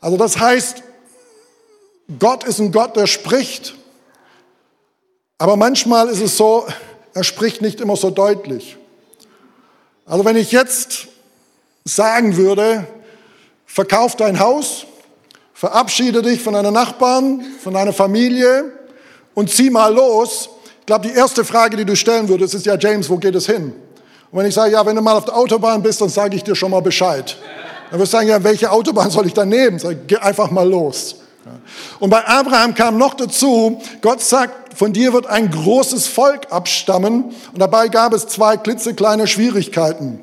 [0.00, 0.82] Also das heißt,
[2.18, 3.74] Gott ist ein Gott, der spricht.
[5.36, 6.66] Aber manchmal ist es so,
[7.14, 8.76] er spricht nicht immer so deutlich.
[10.06, 11.08] Also wenn ich jetzt
[11.84, 12.86] sagen würde,
[13.66, 14.86] verkauf dein Haus,
[15.52, 18.72] verabschiede dich von deinen Nachbarn, von deiner Familie
[19.34, 20.48] und zieh mal los.
[20.80, 23.46] Ich glaube, die erste Frage, die du stellen würdest, ist ja, James, wo geht es
[23.46, 23.74] hin?
[24.30, 26.44] Und wenn ich sage, ja, wenn du mal auf der Autobahn bist, dann sage ich
[26.44, 27.36] dir schon mal Bescheid.
[27.90, 29.78] Dann wirst du sagen, ja, welche Autobahn soll ich dann nehmen?
[29.78, 31.16] Sag, geh einfach mal los.
[31.98, 37.24] Und bei Abraham kam noch dazu, Gott sagt, von dir wird ein großes Volk abstammen.
[37.52, 40.20] Und dabei gab es zwei klitzekleine Schwierigkeiten.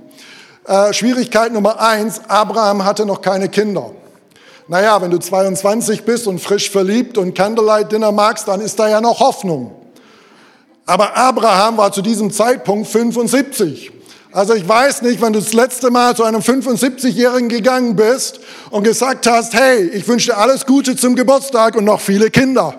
[0.65, 3.91] Äh, Schwierigkeit Nummer eins, Abraham hatte noch keine Kinder.
[4.67, 8.87] Naja, wenn du 22 bist und frisch verliebt und Candlelight Dinner magst, dann ist da
[8.87, 9.75] ja noch Hoffnung.
[10.85, 13.91] Aber Abraham war zu diesem Zeitpunkt 75.
[14.35, 18.83] Also ich weiß nicht, wenn du das letzte Mal zu einem 75-Jährigen gegangen bist und
[18.83, 22.75] gesagt hast, hey, ich wünsche dir alles Gute zum Geburtstag und noch viele Kinder.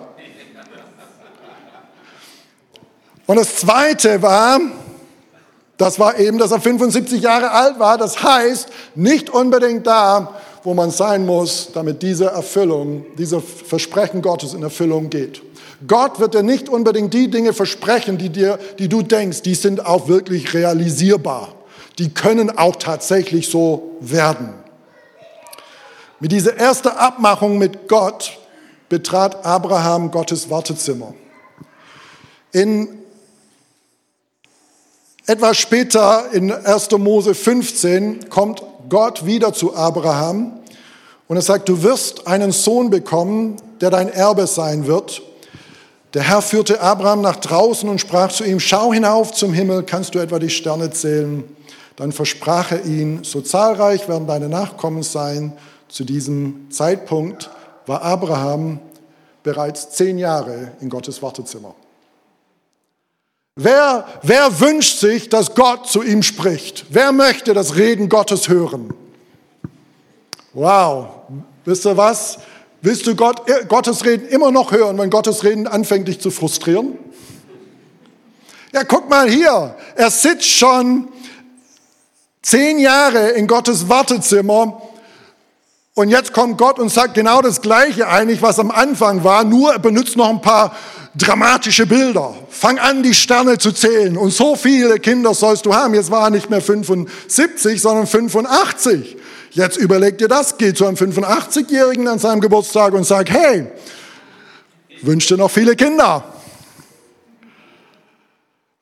[3.25, 4.59] Und das Zweite war,
[5.77, 7.97] das war eben, dass er 75 Jahre alt war.
[7.97, 14.53] Das heißt, nicht unbedingt da, wo man sein muss, damit diese Erfüllung, diese Versprechen Gottes
[14.53, 15.41] in Erfüllung geht.
[15.85, 19.85] Gott wird dir nicht unbedingt die Dinge versprechen, die, dir, die du denkst, die sind
[19.85, 21.53] auch wirklich realisierbar.
[21.99, 24.53] Die können auch tatsächlich so werden.
[26.19, 28.37] Mit dieser ersten Abmachung mit Gott
[28.89, 31.13] betrat Abraham Gottes Wartezimmer.
[32.51, 32.89] In
[35.27, 36.91] etwas später in 1.
[36.91, 40.59] Mose 15 kommt Gott wieder zu Abraham
[41.27, 45.21] und er sagt, du wirst einen Sohn bekommen, der dein Erbe sein wird.
[46.13, 50.15] Der Herr führte Abraham nach draußen und sprach zu ihm, schau hinauf zum Himmel, kannst
[50.15, 51.43] du etwa die Sterne zählen?
[51.97, 55.53] Dann versprach er ihn, so zahlreich werden deine Nachkommen sein.
[55.89, 57.49] Zu diesem Zeitpunkt
[57.85, 58.79] war Abraham
[59.43, 61.75] bereits zehn Jahre in Gottes Wartezimmer.
[63.55, 66.85] Wer, wer wünscht sich, dass Gott zu ihm spricht?
[66.89, 68.93] Wer möchte das Reden Gottes hören?
[70.53, 71.07] Wow,
[71.65, 72.37] wisst ihr was?
[72.81, 76.97] Willst du Gott, Gottes Reden immer noch hören, wenn Gottes Reden anfängt, dich zu frustrieren?
[78.71, 79.75] Ja, guck mal hier.
[79.95, 81.07] Er sitzt schon
[82.41, 84.81] zehn Jahre in Gottes Wartezimmer
[85.95, 89.73] und jetzt kommt Gott und sagt genau das Gleiche eigentlich, was am Anfang war, nur
[89.73, 90.75] er benutzt noch ein paar
[91.15, 92.35] dramatische Bilder.
[92.49, 95.95] Fang an, die Sterne zu zählen und so viele Kinder sollst du haben.
[95.95, 99.17] Jetzt war er nicht mehr 75, sondern 85.
[99.57, 103.65] Jetzt überleg dir das, geh zu einem 85-Jährigen an seinem Geburtstag und sag, hey,
[105.01, 106.23] wünsch dir noch viele Kinder.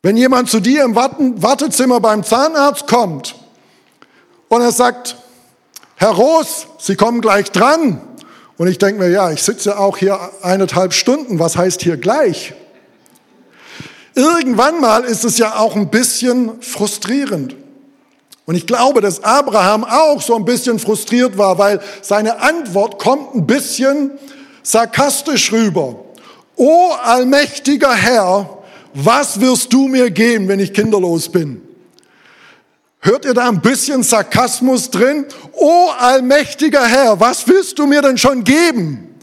[0.04, 3.36] Wenn jemand zu dir im Wartezimmer beim Zahnarzt kommt
[4.50, 5.16] und er sagt,
[5.96, 8.02] Herr Roos, Sie kommen gleich dran.
[8.58, 11.40] Und ich denke mir, ja, ich sitze auch hier eineinhalb Stunden.
[11.40, 12.54] Was heißt hier gleich?
[14.14, 17.56] Irgendwann mal ist es ja auch ein bisschen frustrierend.
[18.46, 23.34] Und ich glaube, dass Abraham auch so ein bisschen frustriert war, weil seine Antwort kommt
[23.34, 24.12] ein bisschen
[24.62, 25.96] sarkastisch rüber.
[26.56, 28.50] O allmächtiger Herr,
[28.94, 31.62] was wirst du mir geben, wenn ich kinderlos bin?
[33.00, 35.26] Hört ihr da ein bisschen Sarkasmus drin?
[35.54, 39.16] O allmächtiger Herr, was willst du mir denn schon geben?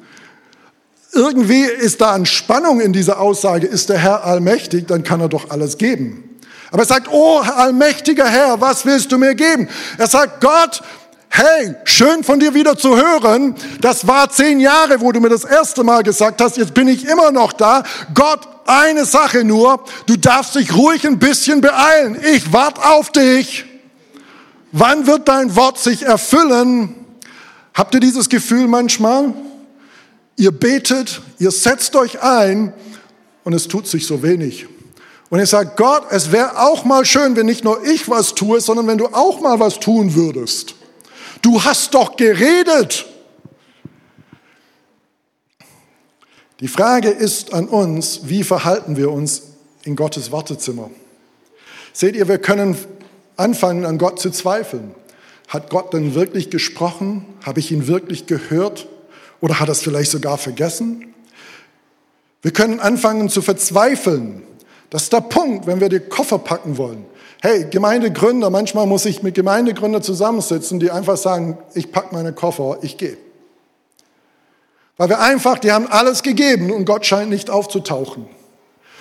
[1.13, 3.67] Irgendwie ist da eine Spannung in dieser Aussage.
[3.67, 6.32] Ist der Herr allmächtig, dann kann er doch alles geben.
[6.73, 9.69] Aber er sagt, oh allmächtiger Herr, was willst du mir geben?
[9.99, 10.83] Er sagt, Gott,
[11.29, 13.55] hey, schön von dir wieder zu hören.
[13.83, 17.07] Das war zehn Jahre, wo du mir das erste Mal gesagt hast, jetzt bin ich
[17.07, 17.83] immer noch da.
[18.15, 22.19] Gott, eine Sache nur, du darfst dich ruhig ein bisschen beeilen.
[22.35, 23.67] Ich warte auf dich.
[24.73, 26.95] Wann wird dein Wort sich erfüllen?
[27.75, 29.35] Habt ihr dieses Gefühl manchmal?
[30.37, 32.73] Ihr betet, ihr setzt euch ein
[33.45, 34.67] und es tut sich so wenig.
[35.33, 38.61] Und ihr sagt, Gott, es wäre auch mal schön, wenn nicht nur ich was tue,
[38.61, 40.75] sondern wenn du auch mal was tun würdest.
[41.41, 43.07] Du hast doch geredet.
[46.61, 49.45] Die Frage ist an uns, wie verhalten wir uns
[49.85, 50.91] in Gottes Wartezimmer?
[51.95, 52.77] Seht ihr, wir können
[53.39, 54.95] anfangen an Gott zu zweifeln.
[55.49, 57.25] Hat Gott denn wirklich gesprochen?
[57.43, 58.87] Habe ich ihn wirklich gehört?
[59.41, 61.15] Oder hat er es vielleicht sogar vergessen?
[62.43, 64.43] Wir können anfangen zu verzweifeln.
[64.93, 67.07] Das ist der Punkt, wenn wir die Koffer packen wollen.
[67.41, 72.77] Hey, Gemeindegründer, manchmal muss ich mit Gemeindegründern zusammensitzen, die einfach sagen, ich packe meine Koffer,
[72.83, 73.17] ich gehe.
[74.99, 78.27] Weil wir einfach, die haben alles gegeben und Gott scheint nicht aufzutauchen.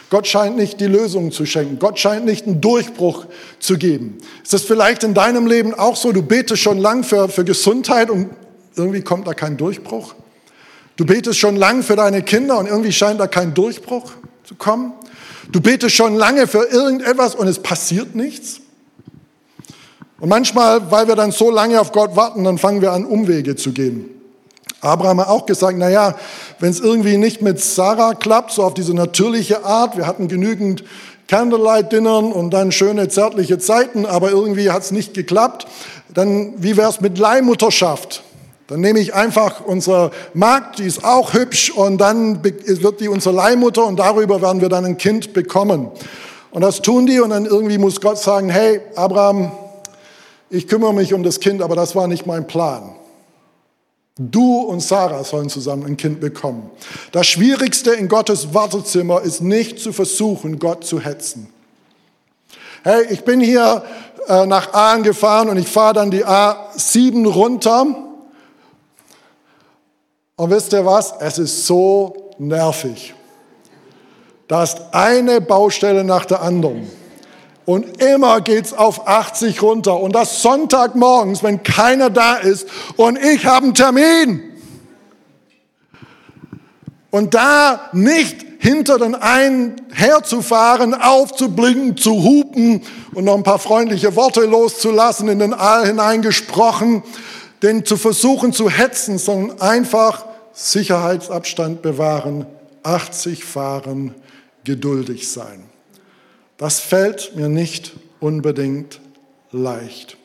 [0.10, 1.78] Gott scheint nicht die Lösung zu schenken.
[1.78, 3.26] Gott scheint nicht einen Durchbruch
[3.60, 4.20] zu geben.
[4.44, 6.14] Ist das vielleicht in deinem Leben auch so?
[6.14, 8.30] Du betest schon lang für, für Gesundheit und
[8.78, 10.16] irgendwie kommt da kein Durchbruch.
[10.96, 14.14] Du betest schon lang für deine Kinder und irgendwie scheint da kein Durchbruch
[14.46, 14.94] zu kommen.
[15.52, 18.62] Du betest schon lange für irgendetwas und es passiert nichts.
[20.20, 23.56] Und manchmal, weil wir dann so lange auf Gott warten, dann fangen wir an, Umwege
[23.56, 24.10] zu gehen.
[24.80, 26.16] Abraham hat auch gesagt, na ja,
[26.60, 30.84] wenn es irgendwie nicht mit Sarah klappt, so auf diese natürliche Art, wir hatten genügend
[31.28, 35.68] Candlelight-Dinnern und dann schöne zärtliche Zeiten, aber irgendwie hat es nicht geklappt,
[36.14, 38.24] dann wie wäre es mit Leihmutterschaft?
[38.72, 43.36] Dann nehme ich einfach unsere Magd, die ist auch hübsch und dann wird die unsere
[43.36, 45.92] Leihmutter und darüber werden wir dann ein Kind bekommen.
[46.52, 49.52] Und das tun die und dann irgendwie muss Gott sagen, hey Abraham,
[50.50, 52.96] ich kümmere mich um das Kind, aber das war nicht mein Plan.
[54.18, 56.72] Du und Sarah sollen zusammen ein Kind bekommen.
[57.12, 61.50] Das Schwierigste in Gottes Wartezimmer ist nicht zu versuchen, Gott zu hetzen.
[62.84, 63.84] Hey, ich bin hier
[64.30, 68.11] äh, nach Aalen gefahren und ich fahre dann die A7 runter.
[70.42, 71.14] Und wisst ihr was?
[71.20, 73.14] Es ist so nervig.
[74.48, 76.90] Da ist eine Baustelle nach der anderen.
[77.66, 80.00] Und immer geht's auf 80 runter.
[80.00, 84.42] Und das Sonntagmorgens, wenn keiner da ist und ich habe einen Termin.
[87.12, 92.82] Und da nicht hinter den einen herzufahren, aufzublinken, zu hupen
[93.14, 97.04] und noch ein paar freundliche Worte loszulassen, in den All hineingesprochen,
[97.62, 100.31] den zu versuchen zu hetzen, sondern einfach
[100.62, 102.46] Sicherheitsabstand bewahren,
[102.84, 104.14] 80 fahren,
[104.64, 105.64] geduldig sein.
[106.58, 109.02] Das fällt mir nicht unbedingt
[109.52, 110.18] leicht.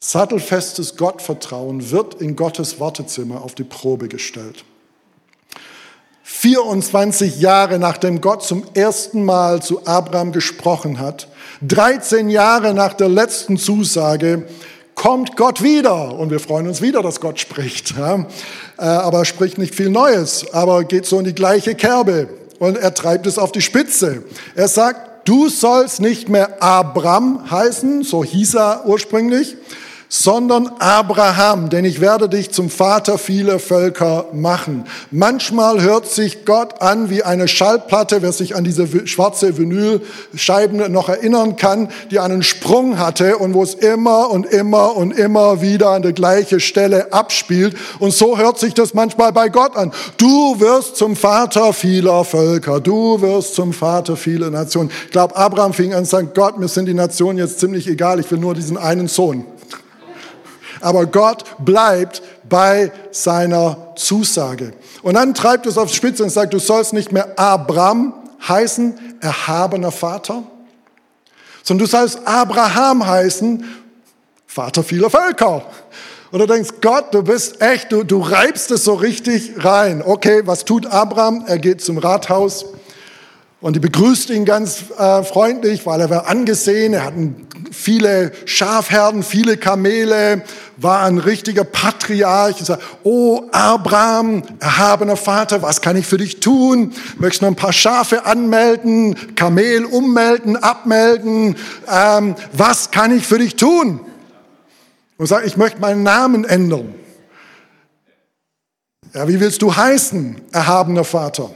[0.00, 4.64] Sattelfestes Gottvertrauen wird in Gottes Wartezimmer auf die Probe gestellt.
[6.22, 11.28] 24 Jahre nachdem Gott zum ersten Mal zu Abraham gesprochen hat,
[11.60, 14.48] 13 Jahre nach der letzten Zusage,
[15.02, 16.16] kommt Gott wieder.
[16.16, 17.94] Und wir freuen uns wieder, dass Gott spricht.
[17.98, 18.24] Ja?
[18.78, 22.28] Äh, aber er spricht nicht viel Neues, aber geht so in die gleiche Kerbe.
[22.60, 24.22] Und er treibt es auf die Spitze.
[24.54, 29.56] Er sagt, du sollst nicht mehr Abram heißen, so hieß er ursprünglich,
[30.14, 34.84] sondern Abraham, denn ich werde dich zum Vater vieler Völker machen.
[35.10, 41.08] Manchmal hört sich Gott an wie eine Schallplatte, wer sich an diese schwarze Vinylscheiben noch
[41.08, 45.88] erinnern kann, die einen Sprung hatte und wo es immer und immer und immer wieder
[45.88, 47.74] an der gleichen Stelle abspielt.
[47.98, 49.92] Und so hört sich das manchmal bei Gott an.
[50.18, 54.90] Du wirst zum Vater vieler Völker, du wirst zum Vater vieler Nationen.
[55.06, 58.20] Ich glaube, Abraham fing an und sagt, Gott, mir sind die Nationen jetzt ziemlich egal,
[58.20, 59.46] ich will nur diesen einen Sohn.
[60.80, 64.72] Aber Gott bleibt bei seiner Zusage.
[65.02, 68.14] Und dann treibt es aufs Spitze und sagt, du sollst nicht mehr Abram
[68.46, 70.42] heißen, erhabener Vater,
[71.62, 73.64] sondern du sollst Abraham heißen,
[74.46, 75.64] Vater vieler Völker.
[76.30, 80.02] Und du denkst, Gott, du bist echt, du, du reibst es so richtig rein.
[80.04, 81.44] Okay, was tut Abraham?
[81.46, 82.66] Er geht zum Rathaus
[83.62, 87.14] und die begrüßt ihn ganz äh, freundlich, weil er war angesehen, er hat
[87.70, 90.42] viele Schafherden, viele Kamele,
[90.82, 92.58] war ein richtiger Patriarch.
[92.58, 96.92] Und sagt, oh Abraham, erhabener Vater, was kann ich für dich tun?
[97.18, 101.56] Möchtest du noch ein paar Schafe anmelden, Kamel ummelden, abmelden?
[101.90, 104.00] Ähm, was kann ich für dich tun?
[105.18, 106.94] Und sagt, ich möchte meinen Namen ändern.
[109.14, 111.50] Ja, wie willst du heißen, erhabener Vater?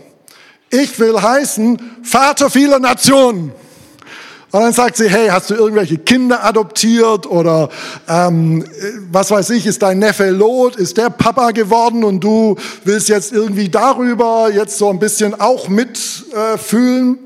[0.70, 3.52] Ich will heißen Vater vieler Nationen.
[4.56, 7.68] Und dann sagt sie, hey, hast du irgendwelche Kinder adoptiert oder
[8.08, 8.64] ähm,
[9.12, 13.34] was weiß ich, ist dein Neffe Lot, ist der Papa geworden und du willst jetzt
[13.34, 17.18] irgendwie darüber jetzt so ein bisschen auch mitfühlen?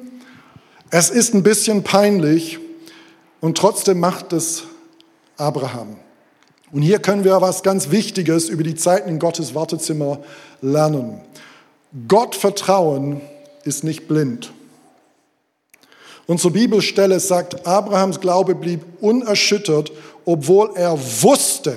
[0.90, 2.58] Äh, es ist ein bisschen peinlich
[3.40, 4.64] und trotzdem macht es
[5.36, 5.98] Abraham.
[6.72, 10.18] Und hier können wir was ganz Wichtiges über die Zeiten in Gottes Wartezimmer
[10.62, 11.20] lernen.
[12.08, 13.20] Gott vertrauen
[13.62, 14.52] ist nicht blind.
[16.30, 19.90] Unsere Bibelstelle sagt, Abrahams Glaube blieb unerschüttert,
[20.24, 21.74] obwohl er wusste,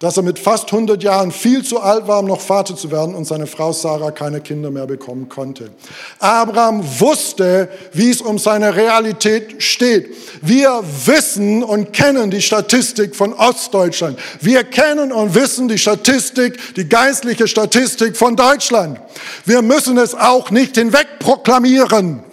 [0.00, 3.14] dass er mit fast 100 Jahren viel zu alt war, um noch Vater zu werden
[3.14, 5.70] und seine Frau Sarah keine Kinder mehr bekommen konnte.
[6.18, 10.08] Abraham wusste, wie es um seine Realität steht.
[10.42, 14.18] Wir wissen und kennen die Statistik von Ostdeutschland.
[14.40, 19.00] Wir kennen und wissen die Statistik, die geistliche Statistik von Deutschland.
[19.44, 22.24] Wir müssen es auch nicht hinweg proklamieren.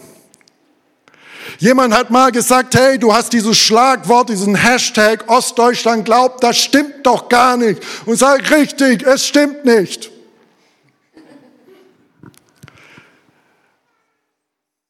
[1.60, 7.06] Jemand hat mal gesagt, hey, du hast dieses Schlagwort, diesen Hashtag Ostdeutschland glaubt, das stimmt
[7.06, 7.82] doch gar nicht.
[8.06, 10.12] Und sag richtig, es stimmt nicht.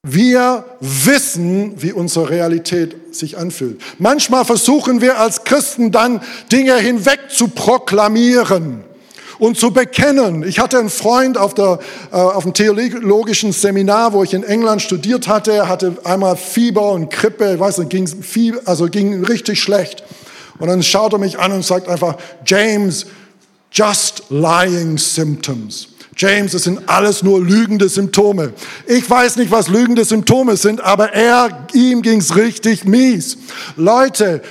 [0.07, 3.81] Wir wissen, wie unsere Realität sich anfühlt.
[3.97, 8.83] Manchmal versuchen wir als Christen dann Dinge hinweg zu proklamieren
[9.39, 10.43] und zu bekennen.
[10.43, 11.79] Ich hatte einen Freund auf, der,
[12.11, 15.51] äh, auf dem theologischen Seminar, wo ich in England studiert hatte.
[15.53, 20.03] Er hatte einmal Fieber und Krippe, ich weiß nicht, ging, Fieber, also ging richtig schlecht.
[20.59, 23.05] Und dann schaut er mich an und sagt einfach, James,
[23.71, 25.89] just lying symptoms.
[26.17, 28.53] James, es sind alles nur lügende Symptome.
[28.87, 33.37] Ich weiß nicht, was lügende Symptome sind, aber er, ihm ging's richtig mies.
[33.75, 34.41] Leute,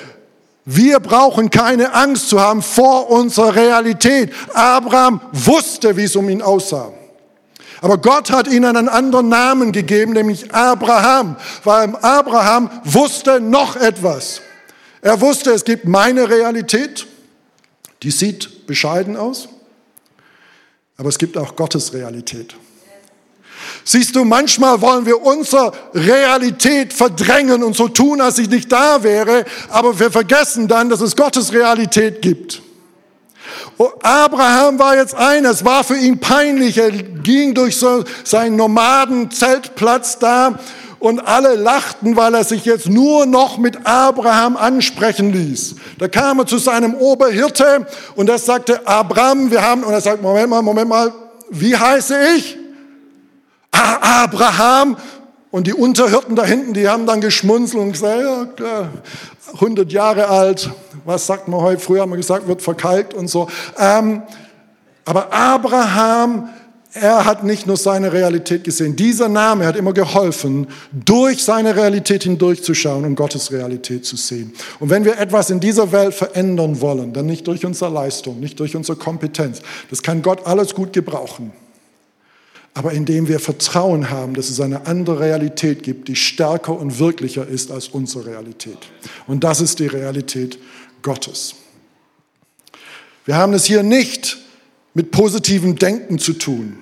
[0.65, 4.33] wir brauchen keine Angst zu haben vor unserer Realität.
[4.55, 6.93] Abraham wusste, wie es um ihn aussah.
[7.83, 14.41] Aber Gott hat ihnen einen anderen Namen gegeben, nämlich Abraham, weil Abraham wusste noch etwas.
[15.03, 17.07] Er wusste, es gibt meine Realität,
[18.03, 19.49] die sieht bescheiden aus,
[20.97, 22.57] aber es gibt auch Gottes Realität.
[23.85, 29.03] Siehst du, manchmal wollen wir unsere Realität verdrängen und so tun, als sie nicht da
[29.03, 32.63] wäre, aber wir vergessen dann, dass es Gottes Realität gibt.
[33.77, 38.57] Oh, Abraham war jetzt ein, es war für ihn peinlich, er ging durch so seinen
[38.57, 40.59] Nomadenzeltplatz da
[40.99, 45.75] und alle lachten, weil er sich jetzt nur noch mit Abraham ansprechen ließ.
[45.99, 50.23] Da kam er zu seinem Oberhirte und er sagte, Abraham, wir haben, und er sagt,
[50.23, 51.13] Moment mal, Moment mal,
[51.51, 52.57] wie heiße ich?
[53.75, 54.97] Abraham.
[55.51, 58.89] Und die Unterhirten da hinten, die haben dann geschmunzelt und gesagt, ja klar,
[59.53, 60.71] 100 Jahre alt,
[61.05, 63.49] was sagt man heute, früher haben wir gesagt, wird verkalkt und so.
[63.79, 64.23] Ähm,
[65.05, 66.49] aber Abraham,
[66.93, 68.97] er hat nicht nur seine Realität gesehen.
[68.97, 74.53] Dieser Name hat immer geholfen, durch seine Realität hindurchzuschauen und Gottes Realität zu sehen.
[74.79, 78.61] Und wenn wir etwas in dieser Welt verändern wollen, dann nicht durch unsere Leistung, nicht
[78.61, 79.61] durch unsere Kompetenz.
[79.91, 81.53] Das kann Gott alles gut gebrauchen.
[82.75, 87.47] Aber indem wir Vertrauen haben, dass es eine andere Realität gibt, die stärker und wirklicher
[87.47, 88.79] ist als unsere Realität.
[89.29, 90.59] Und das ist die Realität
[91.03, 91.55] Gottes.
[93.25, 94.39] Wir haben es hier nicht
[94.93, 96.77] mit positivem Denken zu tun.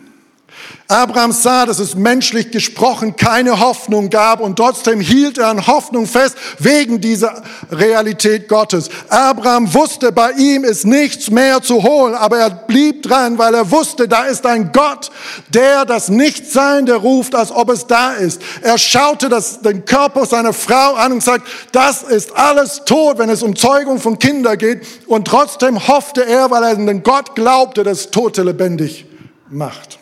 [0.93, 6.07] Abraham sah, dass es menschlich gesprochen keine Hoffnung gab und trotzdem hielt er an Hoffnung
[6.07, 8.91] fest wegen dieser Realität Gottes.
[9.09, 13.71] Abraham wusste, bei ihm ist nichts mehr zu holen, aber er blieb dran, weil er
[13.71, 15.11] wusste, da ist ein Gott,
[15.49, 18.43] der das Nichtseinende ruft, als ob es da ist.
[18.61, 23.31] Er schaute das, den Körper seiner Frau an und sagt, das ist alles tot, wenn
[23.31, 24.83] es um Zeugung von Kindern geht.
[25.07, 29.07] Und trotzdem hoffte er, weil er an den Gott glaubte, dass Tote lebendig
[29.49, 30.02] macht.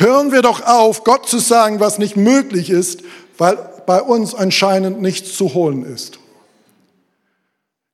[0.00, 3.02] Hören wir doch auf, Gott zu sagen, was nicht möglich ist,
[3.36, 6.18] weil bei uns anscheinend nichts zu holen ist.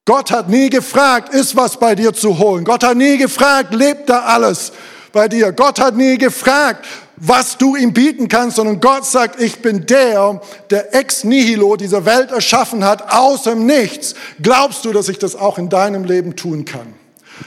[0.04, 2.64] Gott hat nie gefragt, ist was bei dir zu holen.
[2.64, 4.70] Gott hat nie gefragt, lebt da alles
[5.10, 5.50] bei dir.
[5.50, 6.86] Gott hat nie gefragt,
[7.16, 10.40] was du ihm bieten kannst, sondern Gott sagt, ich bin der,
[10.70, 14.14] der ex nihilo diese Welt erschaffen hat, aus dem Nichts.
[14.40, 16.94] Glaubst du, dass ich das auch in deinem Leben tun kann?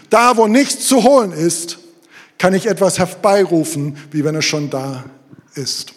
[0.10, 1.78] Da, wo nichts zu holen ist,
[2.40, 5.04] kann ich etwas herbeirufen, wie wenn es schon da
[5.54, 5.94] ist.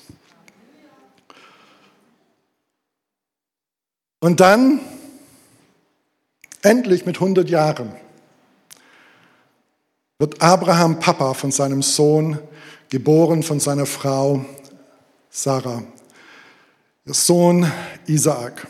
[4.20, 4.80] Und dann,
[6.60, 7.94] endlich mit 100 Jahren,
[10.18, 12.38] wird Abraham Papa von seinem Sohn,
[12.90, 14.44] geboren von seiner Frau
[15.30, 15.82] Sarah.
[17.06, 17.70] Ihr Sohn
[18.06, 18.66] Isaak,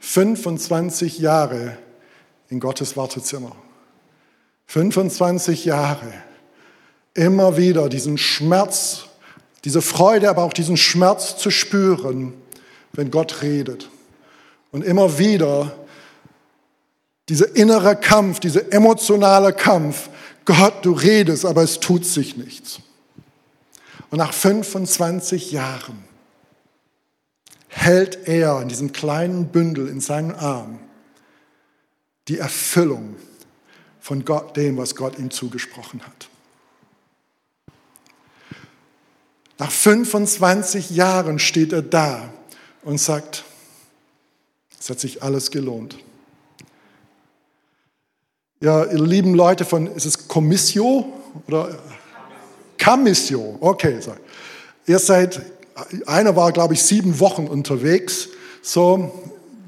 [0.00, 1.78] 25 Jahre
[2.48, 3.56] in Gottes Wartezimmer.
[4.66, 6.12] 25 Jahre
[7.16, 9.04] immer wieder diesen Schmerz,
[9.64, 12.34] diese Freude, aber auch diesen Schmerz zu spüren,
[12.92, 13.88] wenn Gott redet.
[14.72, 15.76] Und immer wieder
[17.28, 20.08] dieser innere Kampf, dieser emotionale Kampf,
[20.44, 22.78] Gott, du redest, aber es tut sich nichts.
[24.10, 26.04] Und nach 25 Jahren
[27.68, 30.78] hält er in diesem kleinen Bündel in seinen Arm
[32.28, 33.16] die Erfüllung
[34.00, 36.28] von Gott, dem, was Gott ihm zugesprochen hat.
[39.58, 42.30] Nach 25 Jahren steht er da
[42.82, 43.44] und sagt,
[44.78, 45.96] es hat sich alles gelohnt.
[48.60, 51.12] Ja, ihr lieben Leute von, ist es Commissio
[51.46, 51.78] oder
[52.78, 53.56] Camissio?
[53.60, 54.14] Okay, so.
[54.86, 55.40] ihr seid,
[56.06, 58.28] einer war, glaube ich, sieben Wochen unterwegs.
[58.62, 59.12] So,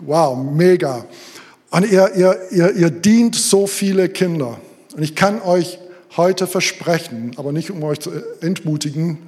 [0.04, 1.04] wow, mega.
[1.70, 4.58] Und ihr, ihr, ihr, ihr dient so viele Kinder.
[4.94, 5.78] Und ich kann euch
[6.16, 8.10] heute versprechen, aber nicht um euch zu
[8.40, 9.27] entmutigen,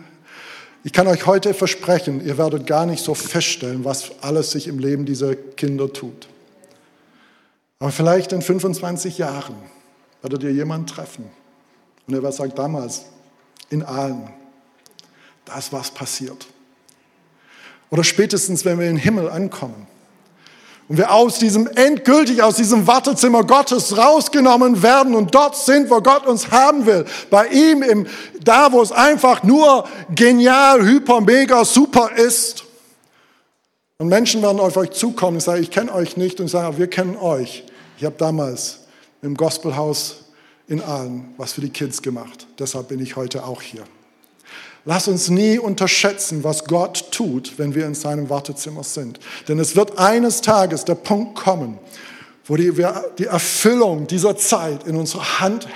[0.83, 4.78] ich kann euch heute versprechen, ihr werdet gar nicht so feststellen, was alles sich im
[4.78, 6.28] Leben dieser Kinder tut.
[7.78, 9.57] Aber vielleicht in 25 Jahren
[10.22, 11.24] werdet ihr jemanden treffen.
[12.07, 13.07] Und er wird sagen, damals
[13.68, 14.31] in Aalen,
[15.45, 16.47] da ist was passiert.
[17.91, 19.87] Oder spätestens, wenn wir im Himmel ankommen
[20.91, 26.01] und wir aus diesem endgültig aus diesem Wartezimmer Gottes rausgenommen werden und dort sind, wo
[26.01, 27.05] Gott uns haben will.
[27.30, 28.09] Bei ihm im,
[28.43, 32.64] da, wo es einfach nur genial, hyper, mega, super ist.
[33.99, 36.91] Und Menschen werden auf euch zukommen und sagen, ich kenne euch nicht und sagen, wir
[36.91, 37.62] kennen euch.
[37.97, 38.80] Ich habe damals
[39.22, 40.24] im Gospelhaus
[40.66, 42.49] in Aalen was für die Kids gemacht.
[42.59, 43.84] Deshalb bin ich heute auch hier.
[44.85, 49.20] Lass uns nie unterschätzen, was Gott tut, wenn wir in seinem Wartezimmer sind.
[49.49, 51.78] Denn es wird eines Tages der Punkt kommen,
[52.47, 55.68] wo die, wir die Erfüllung dieser Zeit in unserer Hand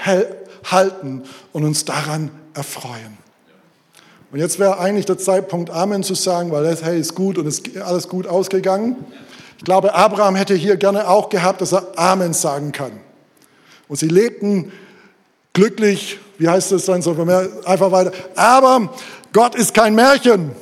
[0.65, 3.19] halten und uns daran erfreuen.
[4.33, 7.47] Und jetzt wäre eigentlich der Zeitpunkt, Amen zu sagen, weil das, hey, ist gut und
[7.47, 8.97] ist alles gut ausgegangen.
[9.59, 12.93] Ich glaube, Abraham hätte hier gerne auch gehabt, dass er Amen sagen kann.
[13.87, 14.73] Und sie lebten
[15.53, 17.12] glücklich wie heißt es dann so,
[17.64, 18.12] einfach weiter.
[18.35, 18.93] Aber
[19.32, 20.53] Gott ist kein Märchen.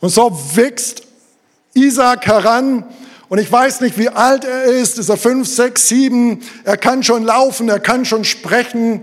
[0.00, 1.02] Und so wächst
[1.74, 2.84] Isaac heran.
[3.28, 4.98] Und ich weiß nicht, wie alt er ist.
[4.98, 6.42] Ist er fünf, sechs, sieben?
[6.64, 9.02] Er kann schon laufen, er kann schon sprechen.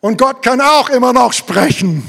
[0.00, 2.02] Und Gott kann auch immer noch sprechen.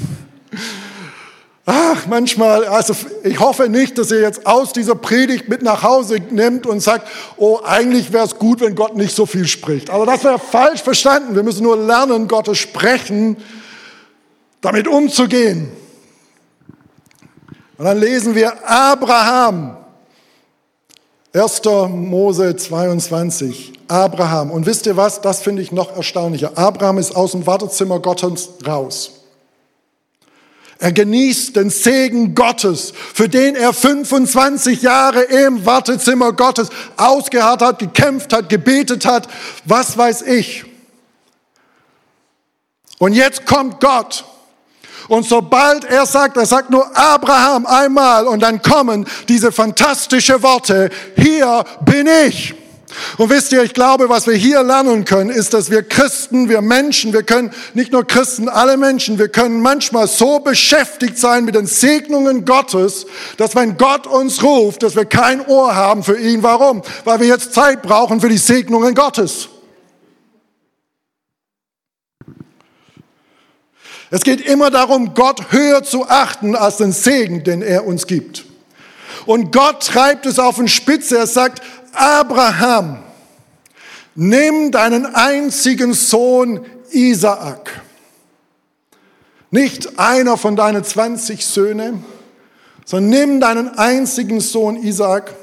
[1.66, 6.18] Ach, manchmal, also ich hoffe nicht, dass ihr jetzt aus dieser Predigt mit nach Hause
[6.30, 7.06] nimmt und sagt,
[7.36, 9.90] oh, eigentlich wäre es gut, wenn Gott nicht so viel spricht.
[9.90, 11.34] Aber das wäre falsch verstanden.
[11.34, 13.36] Wir müssen nur lernen, Gottes Sprechen,
[14.62, 15.70] damit umzugehen.
[17.76, 19.76] Und dann lesen wir Abraham.
[21.32, 21.62] 1.
[21.90, 23.74] Mose 22.
[23.86, 24.50] Abraham.
[24.50, 25.20] Und wisst ihr was?
[25.20, 26.56] Das finde ich noch erstaunlicher.
[26.56, 29.19] Abraham ist aus dem Wartezimmer Gottes raus.
[30.82, 37.78] Er genießt den Segen Gottes, für den er 25 Jahre im Wartezimmer Gottes ausgeharrt hat,
[37.78, 39.28] gekämpft hat, gebetet hat,
[39.66, 40.64] was weiß ich.
[42.98, 44.24] Und jetzt kommt Gott
[45.08, 50.88] Und sobald er sagt, er sagt nur Abraham einmal und dann kommen diese fantastische Worte,
[51.16, 52.54] hier bin ich.
[53.18, 56.60] Und wisst ihr, ich glaube, was wir hier lernen können, ist, dass wir Christen, wir
[56.60, 61.54] Menschen, wir können nicht nur Christen, alle Menschen, wir können manchmal so beschäftigt sein mit
[61.54, 66.42] den Segnungen Gottes, dass wenn Gott uns ruft, dass wir kein Ohr haben für ihn.
[66.42, 66.82] Warum?
[67.04, 69.48] Weil wir jetzt Zeit brauchen für die Segnungen Gottes.
[74.10, 78.49] Es geht immer darum, Gott höher zu achten als den Segen, den er uns gibt.
[79.26, 81.18] Und Gott treibt es auf den Spitze.
[81.18, 81.62] Er sagt,
[81.92, 83.02] Abraham,
[84.14, 87.82] nimm deinen einzigen Sohn Isaak.
[89.50, 92.04] Nicht einer von deinen 20 Söhnen,
[92.84, 95.34] sondern nimm deinen einzigen Sohn Isaak,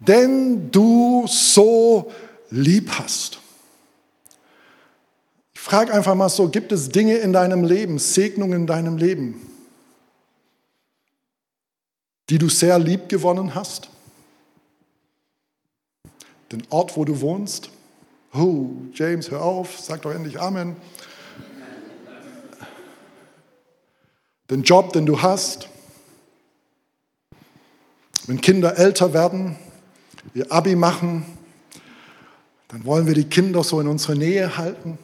[0.00, 2.10] denn du so
[2.50, 3.38] lieb hast.
[5.54, 9.49] Ich frage einfach mal so, gibt es Dinge in deinem Leben, Segnungen in deinem Leben,
[12.30, 13.90] die du sehr lieb gewonnen hast?
[16.52, 17.70] den Ort, wo du wohnst.
[18.32, 20.76] Oh, James, hör auf, sag doch endlich Amen.
[24.50, 25.68] Den Job, den du hast.
[28.26, 29.56] Wenn Kinder älter werden,
[30.34, 31.24] ihr Abi machen,
[32.68, 34.98] dann wollen wir die Kinder so in unsere Nähe halten.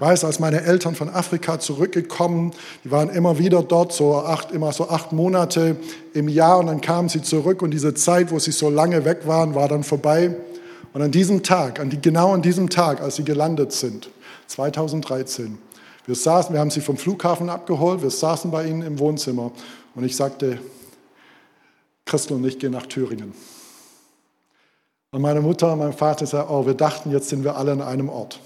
[0.00, 2.52] Ich weiß, als meine Eltern von Afrika zurückgekommen,
[2.84, 5.76] die waren immer wieder dort, so acht, immer so acht Monate
[6.14, 9.26] im Jahr und dann kamen sie zurück und diese Zeit, wo sie so lange weg
[9.26, 10.34] waren, war dann vorbei.
[10.94, 14.08] Und an diesem Tag, an die, genau an diesem Tag, als sie gelandet sind,
[14.46, 15.58] 2013,
[16.06, 19.52] wir saßen, wir haben sie vom Flughafen abgeholt, wir saßen bei ihnen im Wohnzimmer
[19.94, 20.60] und ich sagte,
[22.06, 23.34] Christel und ich gehen nach Thüringen.
[25.10, 27.82] Und meine Mutter und mein Vater sagten, oh, wir dachten, jetzt sind wir alle an
[27.82, 28.40] einem Ort.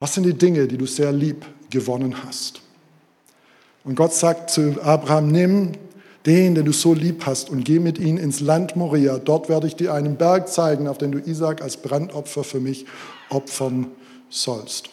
[0.00, 2.62] Was sind die Dinge, die du sehr lieb gewonnen hast?
[3.84, 5.72] Und Gott sagt zu Abraham, nimm
[6.26, 9.18] den, den du so lieb hast, und geh mit ihm ins Land Moria.
[9.18, 12.86] Dort werde ich dir einen Berg zeigen, auf den du Isaac als Brandopfer für mich
[13.28, 13.88] opfern
[14.30, 14.90] sollst.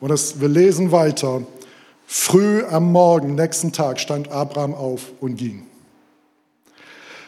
[0.00, 1.42] Und das, wir lesen weiter.
[2.06, 5.66] Früh am Morgen, nächsten Tag, stand Abraham auf und ging.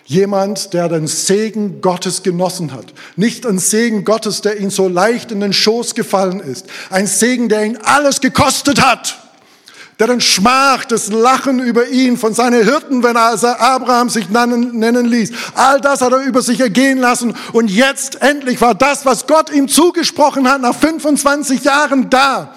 [0.06, 2.92] Jemand, der den Segen Gottes genossen hat.
[3.16, 6.66] Nicht ein Segen Gottes, der ihn so leicht in den Schoß gefallen ist.
[6.90, 9.18] Ein Segen, der ihn alles gekostet hat.
[9.98, 15.06] Der den Schmach, das Lachen über ihn von seinen Hirten, wenn er Abraham sich nennen
[15.06, 15.30] ließ.
[15.54, 17.34] All das hat er über sich ergehen lassen.
[17.52, 22.54] Und jetzt endlich war das, was Gott ihm zugesprochen hat, nach 25 Jahren da.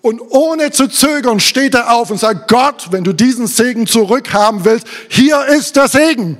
[0.00, 4.64] Und ohne zu zögern steht er auf und sagt, Gott, wenn du diesen Segen zurückhaben
[4.64, 6.38] willst, hier ist der Segen.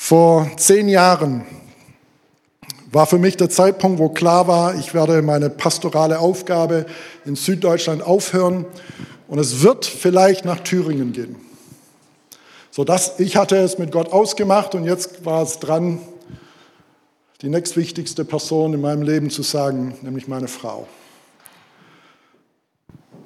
[0.00, 1.44] Vor zehn Jahren
[2.92, 6.86] war für mich der Zeitpunkt, wo klar war, ich werde meine pastorale Aufgabe
[7.26, 8.64] in Süddeutschland aufhören
[9.26, 11.36] und es wird vielleicht nach Thüringen gehen.
[12.70, 16.00] So dass ich hatte es mit Gott ausgemacht und jetzt war es dran,
[17.42, 20.86] die nächstwichtigste Person in meinem Leben zu sagen, nämlich meine Frau.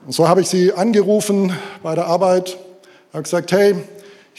[0.06, 2.56] Und so habe ich sie angerufen bei der Arbeit,
[3.12, 3.76] habe gesagt, hey,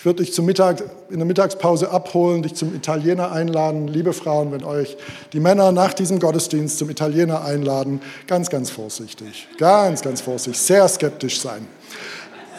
[0.03, 3.87] ich würde dich zum Mittag, in der Mittagspause abholen, dich zum Italiener einladen.
[3.87, 4.97] Liebe Frauen, wenn euch
[5.31, 9.47] die Männer nach diesem Gottesdienst zum Italiener einladen, ganz, ganz vorsichtig.
[9.57, 10.61] Ganz, ganz vorsichtig.
[10.61, 11.65] Sehr skeptisch sein.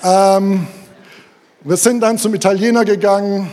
[0.03, 0.67] Ähm,
[1.61, 3.51] wir sind dann zum Italiener gegangen.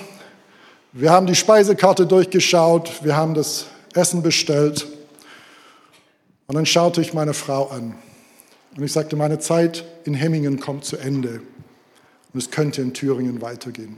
[0.93, 3.03] Wir haben die Speisekarte durchgeschaut.
[3.03, 4.87] Wir haben das Essen bestellt.
[6.47, 7.95] Und dann schaute ich meine Frau an.
[8.77, 11.41] Und ich sagte, meine Zeit in Hemmingen kommt zu Ende.
[12.33, 13.97] Und es könnte in Thüringen weitergehen.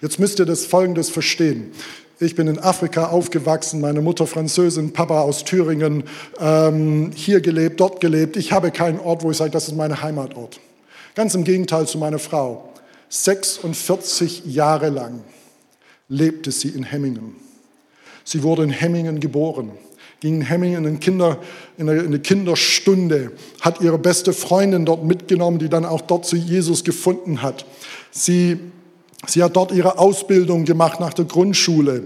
[0.00, 1.72] Jetzt müsst ihr das Folgendes verstehen.
[2.18, 6.04] Ich bin in Afrika aufgewachsen, meine Mutter Französin, Papa aus Thüringen,
[6.40, 8.38] ähm, hier gelebt, dort gelebt.
[8.38, 10.58] Ich habe keinen Ort, wo ich sage, das ist mein Heimatort.
[11.14, 12.72] Ganz im Gegenteil zu meiner Frau.
[13.10, 15.22] 46 Jahre lang
[16.08, 17.36] lebte sie in Hemmingen.
[18.24, 19.72] Sie wurde in Hemmingen geboren
[20.20, 21.38] ging Hemming in, Kinder,
[21.76, 26.84] in, eine, Kinderstunde, hat ihre beste Freundin dort mitgenommen, die dann auch dort zu Jesus
[26.84, 27.66] gefunden hat.
[28.10, 28.58] Sie,
[29.26, 32.04] sie hat dort ihre Ausbildung gemacht nach der Grundschule.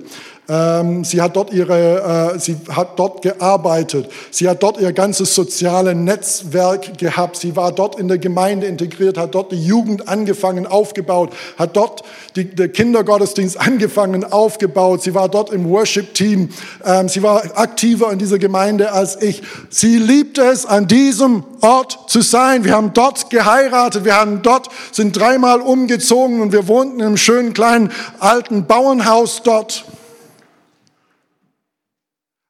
[0.50, 4.10] Ähm, sie hat dort ihre, äh, sie hat dort gearbeitet.
[4.32, 7.36] Sie hat dort ihr ganzes soziale Netzwerk gehabt.
[7.36, 12.02] Sie war dort in der Gemeinde integriert, hat dort die Jugend angefangen, aufgebaut, hat dort
[12.34, 15.02] die, der Kindergottesdienst angefangen, aufgebaut.
[15.02, 16.48] Sie war dort im Worship-Team.
[16.84, 19.42] Ähm, sie war aktiver in dieser Gemeinde als ich.
[19.68, 22.64] Sie liebte es, an diesem Ort zu sein.
[22.64, 24.04] Wir haben dort geheiratet.
[24.04, 29.84] Wir haben dort, sind dreimal umgezogen und wir wohnten einem schönen kleinen alten Bauernhaus dort.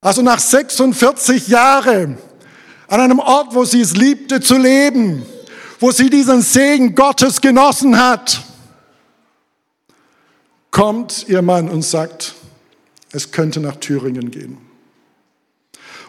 [0.01, 2.16] Also nach 46 Jahren
[2.88, 5.24] an einem Ort, wo sie es liebte zu leben,
[5.78, 8.42] wo sie diesen Segen Gottes genossen hat,
[10.70, 12.34] kommt ihr Mann und sagt,
[13.12, 14.59] es könnte nach Thüringen gehen.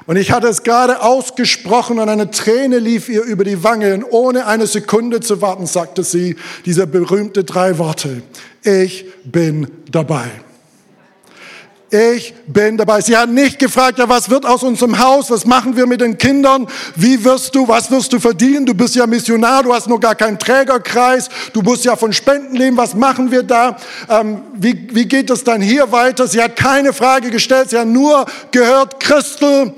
[0.07, 4.03] Und ich hatte es gerade ausgesprochen und eine Träne lief ihr über die Wange und
[4.03, 8.23] ohne eine Sekunde zu warten sagte sie diese berühmte drei Worte.
[8.63, 10.31] Ich bin dabei.
[11.93, 13.01] Ich bin dabei.
[13.01, 15.29] Sie hat nicht gefragt, ja, was wird aus unserem Haus?
[15.29, 16.67] Was machen wir mit den Kindern?
[16.95, 18.65] Wie wirst du, was wirst du verdienen?
[18.65, 21.27] Du bist ja Missionar, du hast noch gar keinen Trägerkreis.
[21.51, 22.77] Du musst ja von Spenden leben.
[22.77, 23.75] Was machen wir da?
[24.07, 26.27] Ähm, wie, wie geht es dann hier weiter?
[26.27, 27.71] Sie hat keine Frage gestellt.
[27.71, 29.73] Sie hat nur gehört, Christel.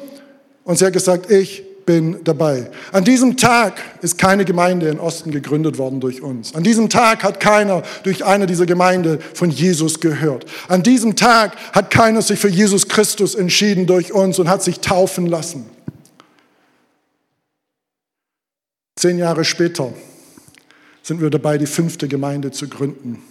[0.66, 2.70] Und sie hat gesagt, ich bin dabei.
[2.92, 6.56] An diesem Tag ist keine Gemeinde in Osten gegründet worden durch uns.
[6.56, 10.46] An diesem Tag hat keiner durch eine dieser Gemeinde von Jesus gehört.
[10.68, 14.80] An diesem Tag hat keiner sich für Jesus Christus entschieden durch uns und hat sich
[14.80, 15.66] taufen lassen.
[18.96, 19.92] Zehn Jahre später
[21.02, 23.22] sind wir dabei, die fünfte Gemeinde zu gründen.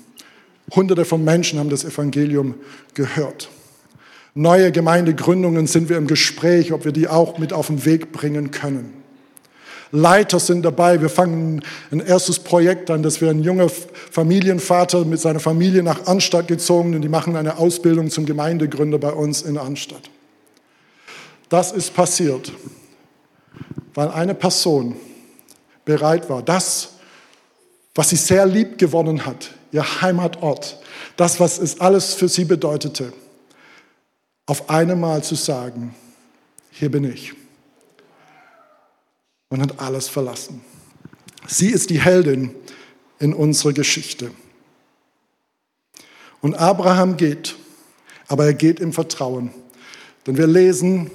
[0.75, 2.55] Hunderte von Menschen haben das Evangelium
[2.95, 3.49] gehört.
[4.35, 8.51] Neue Gemeindegründungen sind wir im Gespräch, ob wir die auch mit auf den Weg bringen
[8.51, 9.03] können.
[9.91, 11.03] Leiter sind dabei.
[11.03, 16.07] Wir fangen ein erstes Projekt an, dass wir ein junger Familienvater mit seiner Familie nach
[16.07, 20.09] Anstatt gezogen und die machen eine Ausbildung zum Gemeindegründer bei uns in Anstatt.
[21.51, 22.53] Das ist passiert,
[23.93, 24.97] weil eine Person
[25.85, 26.95] bereit war, das,
[27.95, 30.81] was sie sehr lieb gewonnen hat, ihr Heimatort,
[31.19, 33.13] das, was es alles für sie bedeutete,
[34.47, 35.95] auf einmal zu sagen,
[36.71, 37.35] hier bin ich.
[39.49, 40.63] Und hat alles verlassen.
[41.47, 42.55] Sie ist die Heldin
[43.19, 44.31] in unserer Geschichte.
[46.41, 47.57] Und Abraham geht,
[48.29, 49.53] aber er geht im Vertrauen.
[50.27, 51.11] Denn wir lesen,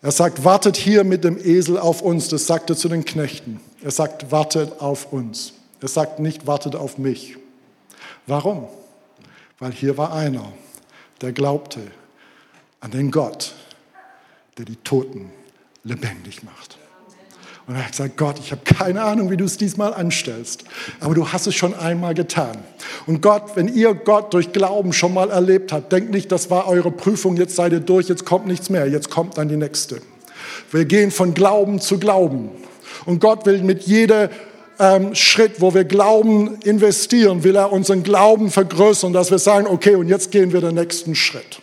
[0.00, 2.28] er sagt, wartet hier mit dem Esel auf uns.
[2.28, 3.60] Das sagt er zu den Knechten.
[3.82, 5.54] Er sagt, wartet auf uns.
[5.80, 7.36] Er sagt nicht, wartet auf mich.
[8.26, 8.68] Warum?
[9.58, 10.52] Weil hier war einer,
[11.20, 11.80] der glaubte,
[12.84, 13.54] an den Gott,
[14.58, 15.30] der die Toten
[15.84, 16.76] lebendig macht.
[17.66, 20.64] Und er hat gesagt, Gott, ich habe keine Ahnung, wie du es diesmal anstellst,
[21.00, 22.58] aber du hast es schon einmal getan.
[23.06, 26.68] Und Gott, wenn ihr Gott durch Glauben schon mal erlebt habt, denkt nicht, das war
[26.68, 30.02] eure Prüfung, jetzt seid ihr durch, jetzt kommt nichts mehr, jetzt kommt dann die nächste.
[30.70, 32.50] Wir gehen von Glauben zu Glauben.
[33.06, 34.28] Und Gott will mit jedem
[34.78, 39.94] ähm, Schritt, wo wir Glauben investieren, will er unseren Glauben vergrößern, dass wir sagen, okay,
[39.94, 41.62] und jetzt gehen wir den nächsten Schritt.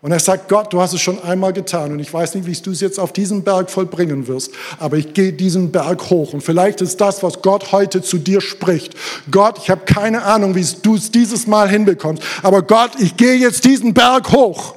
[0.00, 2.52] Und er sagt, Gott, du hast es schon einmal getan und ich weiß nicht, wie
[2.52, 6.40] du es jetzt auf diesem Berg vollbringen wirst, aber ich gehe diesen Berg hoch und
[6.40, 8.94] vielleicht ist das, was Gott heute zu dir spricht.
[9.28, 13.34] Gott, ich habe keine Ahnung, wie du es dieses Mal hinbekommst, aber Gott, ich gehe
[13.34, 14.76] jetzt diesen Berg hoch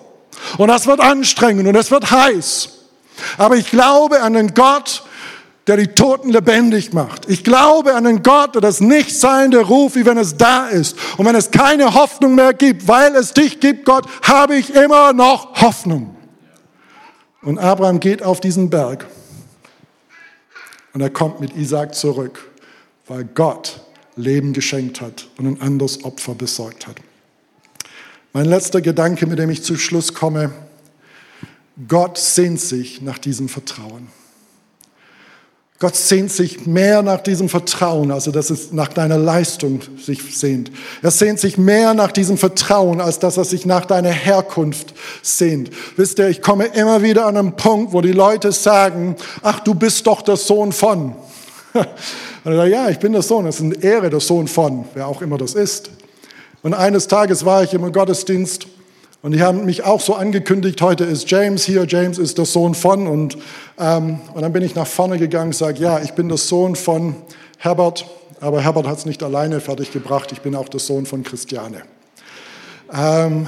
[0.57, 2.69] und das wird anstrengend und es wird heiß.
[3.37, 5.03] Aber ich glaube an den Gott,
[5.67, 7.29] der die Toten lebendig macht.
[7.29, 10.97] Ich glaube an den Gott, der das Nichtseinende ruft, wie wenn es da ist.
[11.17, 15.13] Und wenn es keine Hoffnung mehr gibt, weil es dich gibt, Gott, habe ich immer
[15.13, 16.15] noch Hoffnung.
[17.43, 19.07] Und Abraham geht auf diesen Berg
[20.93, 22.51] und er kommt mit Isaac zurück,
[23.07, 23.81] weil Gott
[24.15, 26.97] Leben geschenkt hat und ein anderes Opfer besorgt hat.
[28.33, 30.51] Mein letzter Gedanke, mit dem ich zu Schluss komme,
[31.87, 34.07] Gott sehnt sich nach diesem Vertrauen.
[35.81, 40.71] Gott sehnt sich mehr nach diesem Vertrauen, also dass es nach deiner Leistung sich sehnt.
[41.01, 45.71] Er sehnt sich mehr nach diesem Vertrauen, als dass er sich nach deiner Herkunft sehnt.
[45.95, 49.73] Wisst ihr, ich komme immer wieder an einen Punkt, wo die Leute sagen, ach, du
[49.73, 51.15] bist doch der Sohn von.
[52.45, 55.39] ja, ich bin der Sohn, es ist eine Ehre, der Sohn von, wer auch immer
[55.39, 55.89] das ist.
[56.61, 58.67] Und eines Tages war ich im Gottesdienst
[59.21, 62.73] und die haben mich auch so angekündigt, heute ist James hier, James ist der Sohn
[62.73, 63.07] von.
[63.07, 63.37] Und,
[63.77, 66.75] ähm, und dann bin ich nach vorne gegangen und sage, ja, ich bin der Sohn
[66.75, 67.15] von
[67.59, 68.07] Herbert,
[68.39, 71.83] aber Herbert hat es nicht alleine fertiggebracht, ich bin auch der Sohn von Christiane.
[72.91, 73.47] Ähm,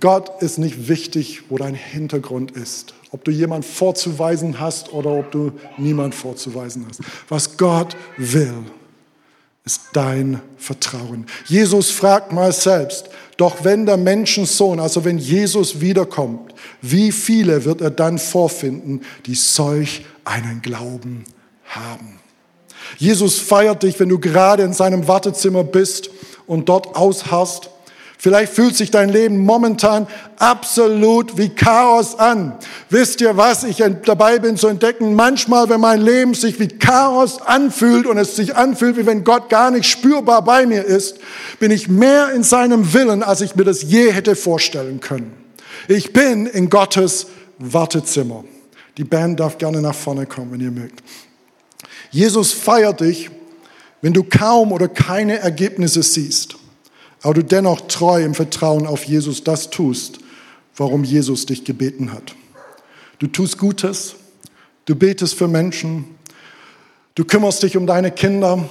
[0.00, 2.94] Gott ist nicht wichtig, wo dein Hintergrund ist.
[3.10, 7.00] Ob du jemand vorzuweisen hast oder ob du niemand vorzuweisen hast.
[7.28, 8.54] Was Gott will,
[9.66, 11.26] ist dein Vertrauen.
[11.46, 17.80] Jesus fragt mal selbst, doch wenn der Menschensohn, also wenn Jesus wiederkommt, wie viele wird
[17.80, 21.24] er dann vorfinden, die solch einen Glauben
[21.64, 22.20] haben?
[22.98, 26.10] Jesus feiert dich, wenn du gerade in seinem Wartezimmer bist
[26.46, 27.70] und dort ausharrst
[28.24, 30.06] Vielleicht fühlt sich dein Leben momentan
[30.38, 32.54] absolut wie Chaos an.
[32.88, 33.64] Wisst ihr was?
[33.64, 38.34] Ich dabei bin zu entdecken, manchmal, wenn mein Leben sich wie Chaos anfühlt und es
[38.34, 41.18] sich anfühlt, wie wenn Gott gar nicht spürbar bei mir ist,
[41.60, 45.30] bin ich mehr in seinem Willen, als ich mir das je hätte vorstellen können.
[45.86, 47.26] Ich bin in Gottes
[47.58, 48.42] Wartezimmer.
[48.96, 51.02] Die Band darf gerne nach vorne kommen, wenn ihr mögt.
[52.10, 53.28] Jesus feiert dich,
[54.00, 56.56] wenn du kaum oder keine Ergebnisse siehst,
[57.24, 60.18] aber du dennoch treu im Vertrauen auf Jesus das tust,
[60.76, 62.36] warum Jesus dich gebeten hat.
[63.18, 64.16] Du tust Gutes,
[64.84, 66.04] du betest für Menschen,
[67.14, 68.68] du kümmerst dich um deine Kinder,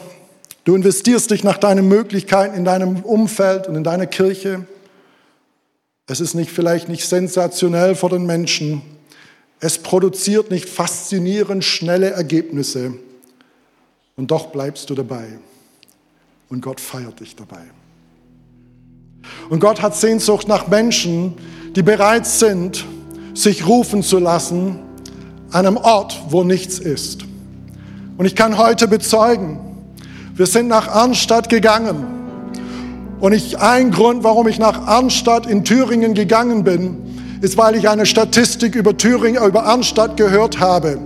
[0.65, 4.67] du investierst dich nach deinen Möglichkeiten in deinem Umfeld und in deiner Kirche.
[6.05, 8.83] Es ist nicht vielleicht nicht sensationell vor den Menschen,
[9.61, 12.93] es produziert nicht faszinierend schnelle Ergebnisse
[14.15, 15.39] und doch bleibst du dabei
[16.49, 17.63] und Gott feiert dich dabei.
[19.49, 21.33] Und Gott hat Sehnsucht nach Menschen,
[21.75, 22.85] die bereit sind,
[23.33, 24.79] sich rufen zu lassen
[25.51, 27.25] an einem Ort, wo nichts ist.
[28.17, 29.59] Und ich kann heute bezeugen,
[30.35, 32.05] wir sind nach Arnstadt gegangen.
[33.19, 36.97] Und ich, ein Grund, warum ich nach Arnstadt in Thüringen gegangen bin,
[37.41, 40.97] ist, weil ich eine Statistik über Thüringen, über Arnstadt gehört habe.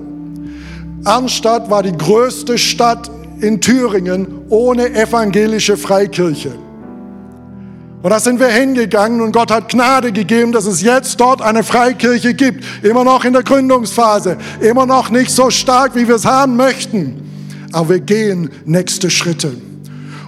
[1.04, 3.10] Arnstadt war die größte Stadt
[3.40, 6.52] in Thüringen ohne evangelische Freikirche.
[8.08, 11.62] Und da sind wir hingegangen und Gott hat Gnade gegeben, dass es jetzt dort eine
[11.62, 12.64] Freikirche gibt.
[12.82, 14.38] Immer noch in der Gründungsphase.
[14.62, 17.68] Immer noch nicht so stark, wie wir es haben möchten.
[17.74, 19.58] Aber wir gehen nächste Schritte.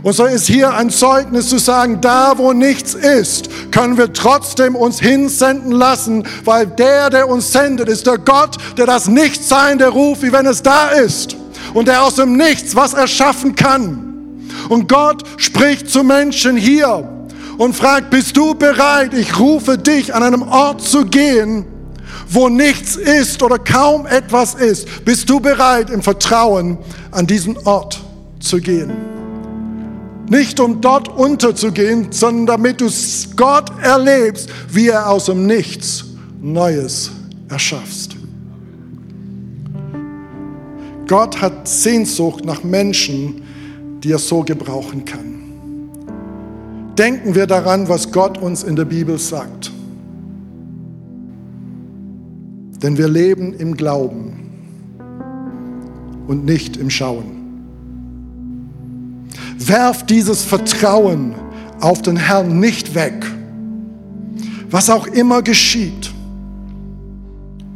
[0.03, 4.75] Und so ist hier ein Zeugnis zu sagen, da wo nichts ist, können wir trotzdem
[4.75, 10.21] uns hinsenden lassen, weil der, der uns sendet, ist der Gott, der das Nichtseinende ruft,
[10.21, 11.37] wie wenn es da ist.
[11.73, 14.43] Und der aus dem Nichts was erschaffen kann.
[14.67, 17.07] Und Gott spricht zu Menschen hier
[17.59, 19.13] und fragt, bist du bereit?
[19.13, 21.65] Ich rufe dich an einem Ort zu gehen,
[22.29, 25.03] wo nichts ist oder kaum etwas ist.
[25.03, 26.77] Bist du bereit, im Vertrauen
[27.11, 28.01] an diesen Ort
[28.39, 28.93] zu gehen?
[30.29, 32.87] Nicht um dort unterzugehen, sondern damit du
[33.35, 36.05] Gott erlebst, wie er aus dem Nichts
[36.41, 37.11] Neues
[37.49, 38.15] erschaffst.
[41.07, 43.41] Gott hat Sehnsucht nach Menschen,
[44.01, 45.38] die er so gebrauchen kann
[46.99, 49.71] denken wir daran, was Gott uns in der Bibel sagt.
[52.83, 54.49] Denn wir leben im Glauben
[56.27, 57.37] und nicht im Schauen.
[59.57, 61.35] Werf dieses Vertrauen
[61.79, 63.25] auf den Herrn nicht weg,
[64.69, 66.11] was auch immer geschieht,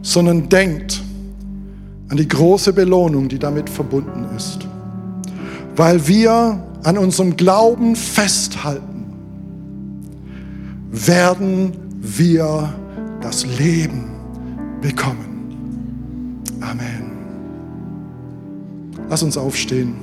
[0.01, 1.01] sondern denkt
[2.09, 4.59] an die große Belohnung, die damit verbunden ist.
[5.77, 8.92] Weil wir an unserem Glauben festhalten
[10.93, 12.71] werden wir
[13.19, 14.11] das Leben
[14.79, 16.43] bekommen.
[16.61, 17.11] Amen.
[19.09, 19.95] Lass uns aufstehen.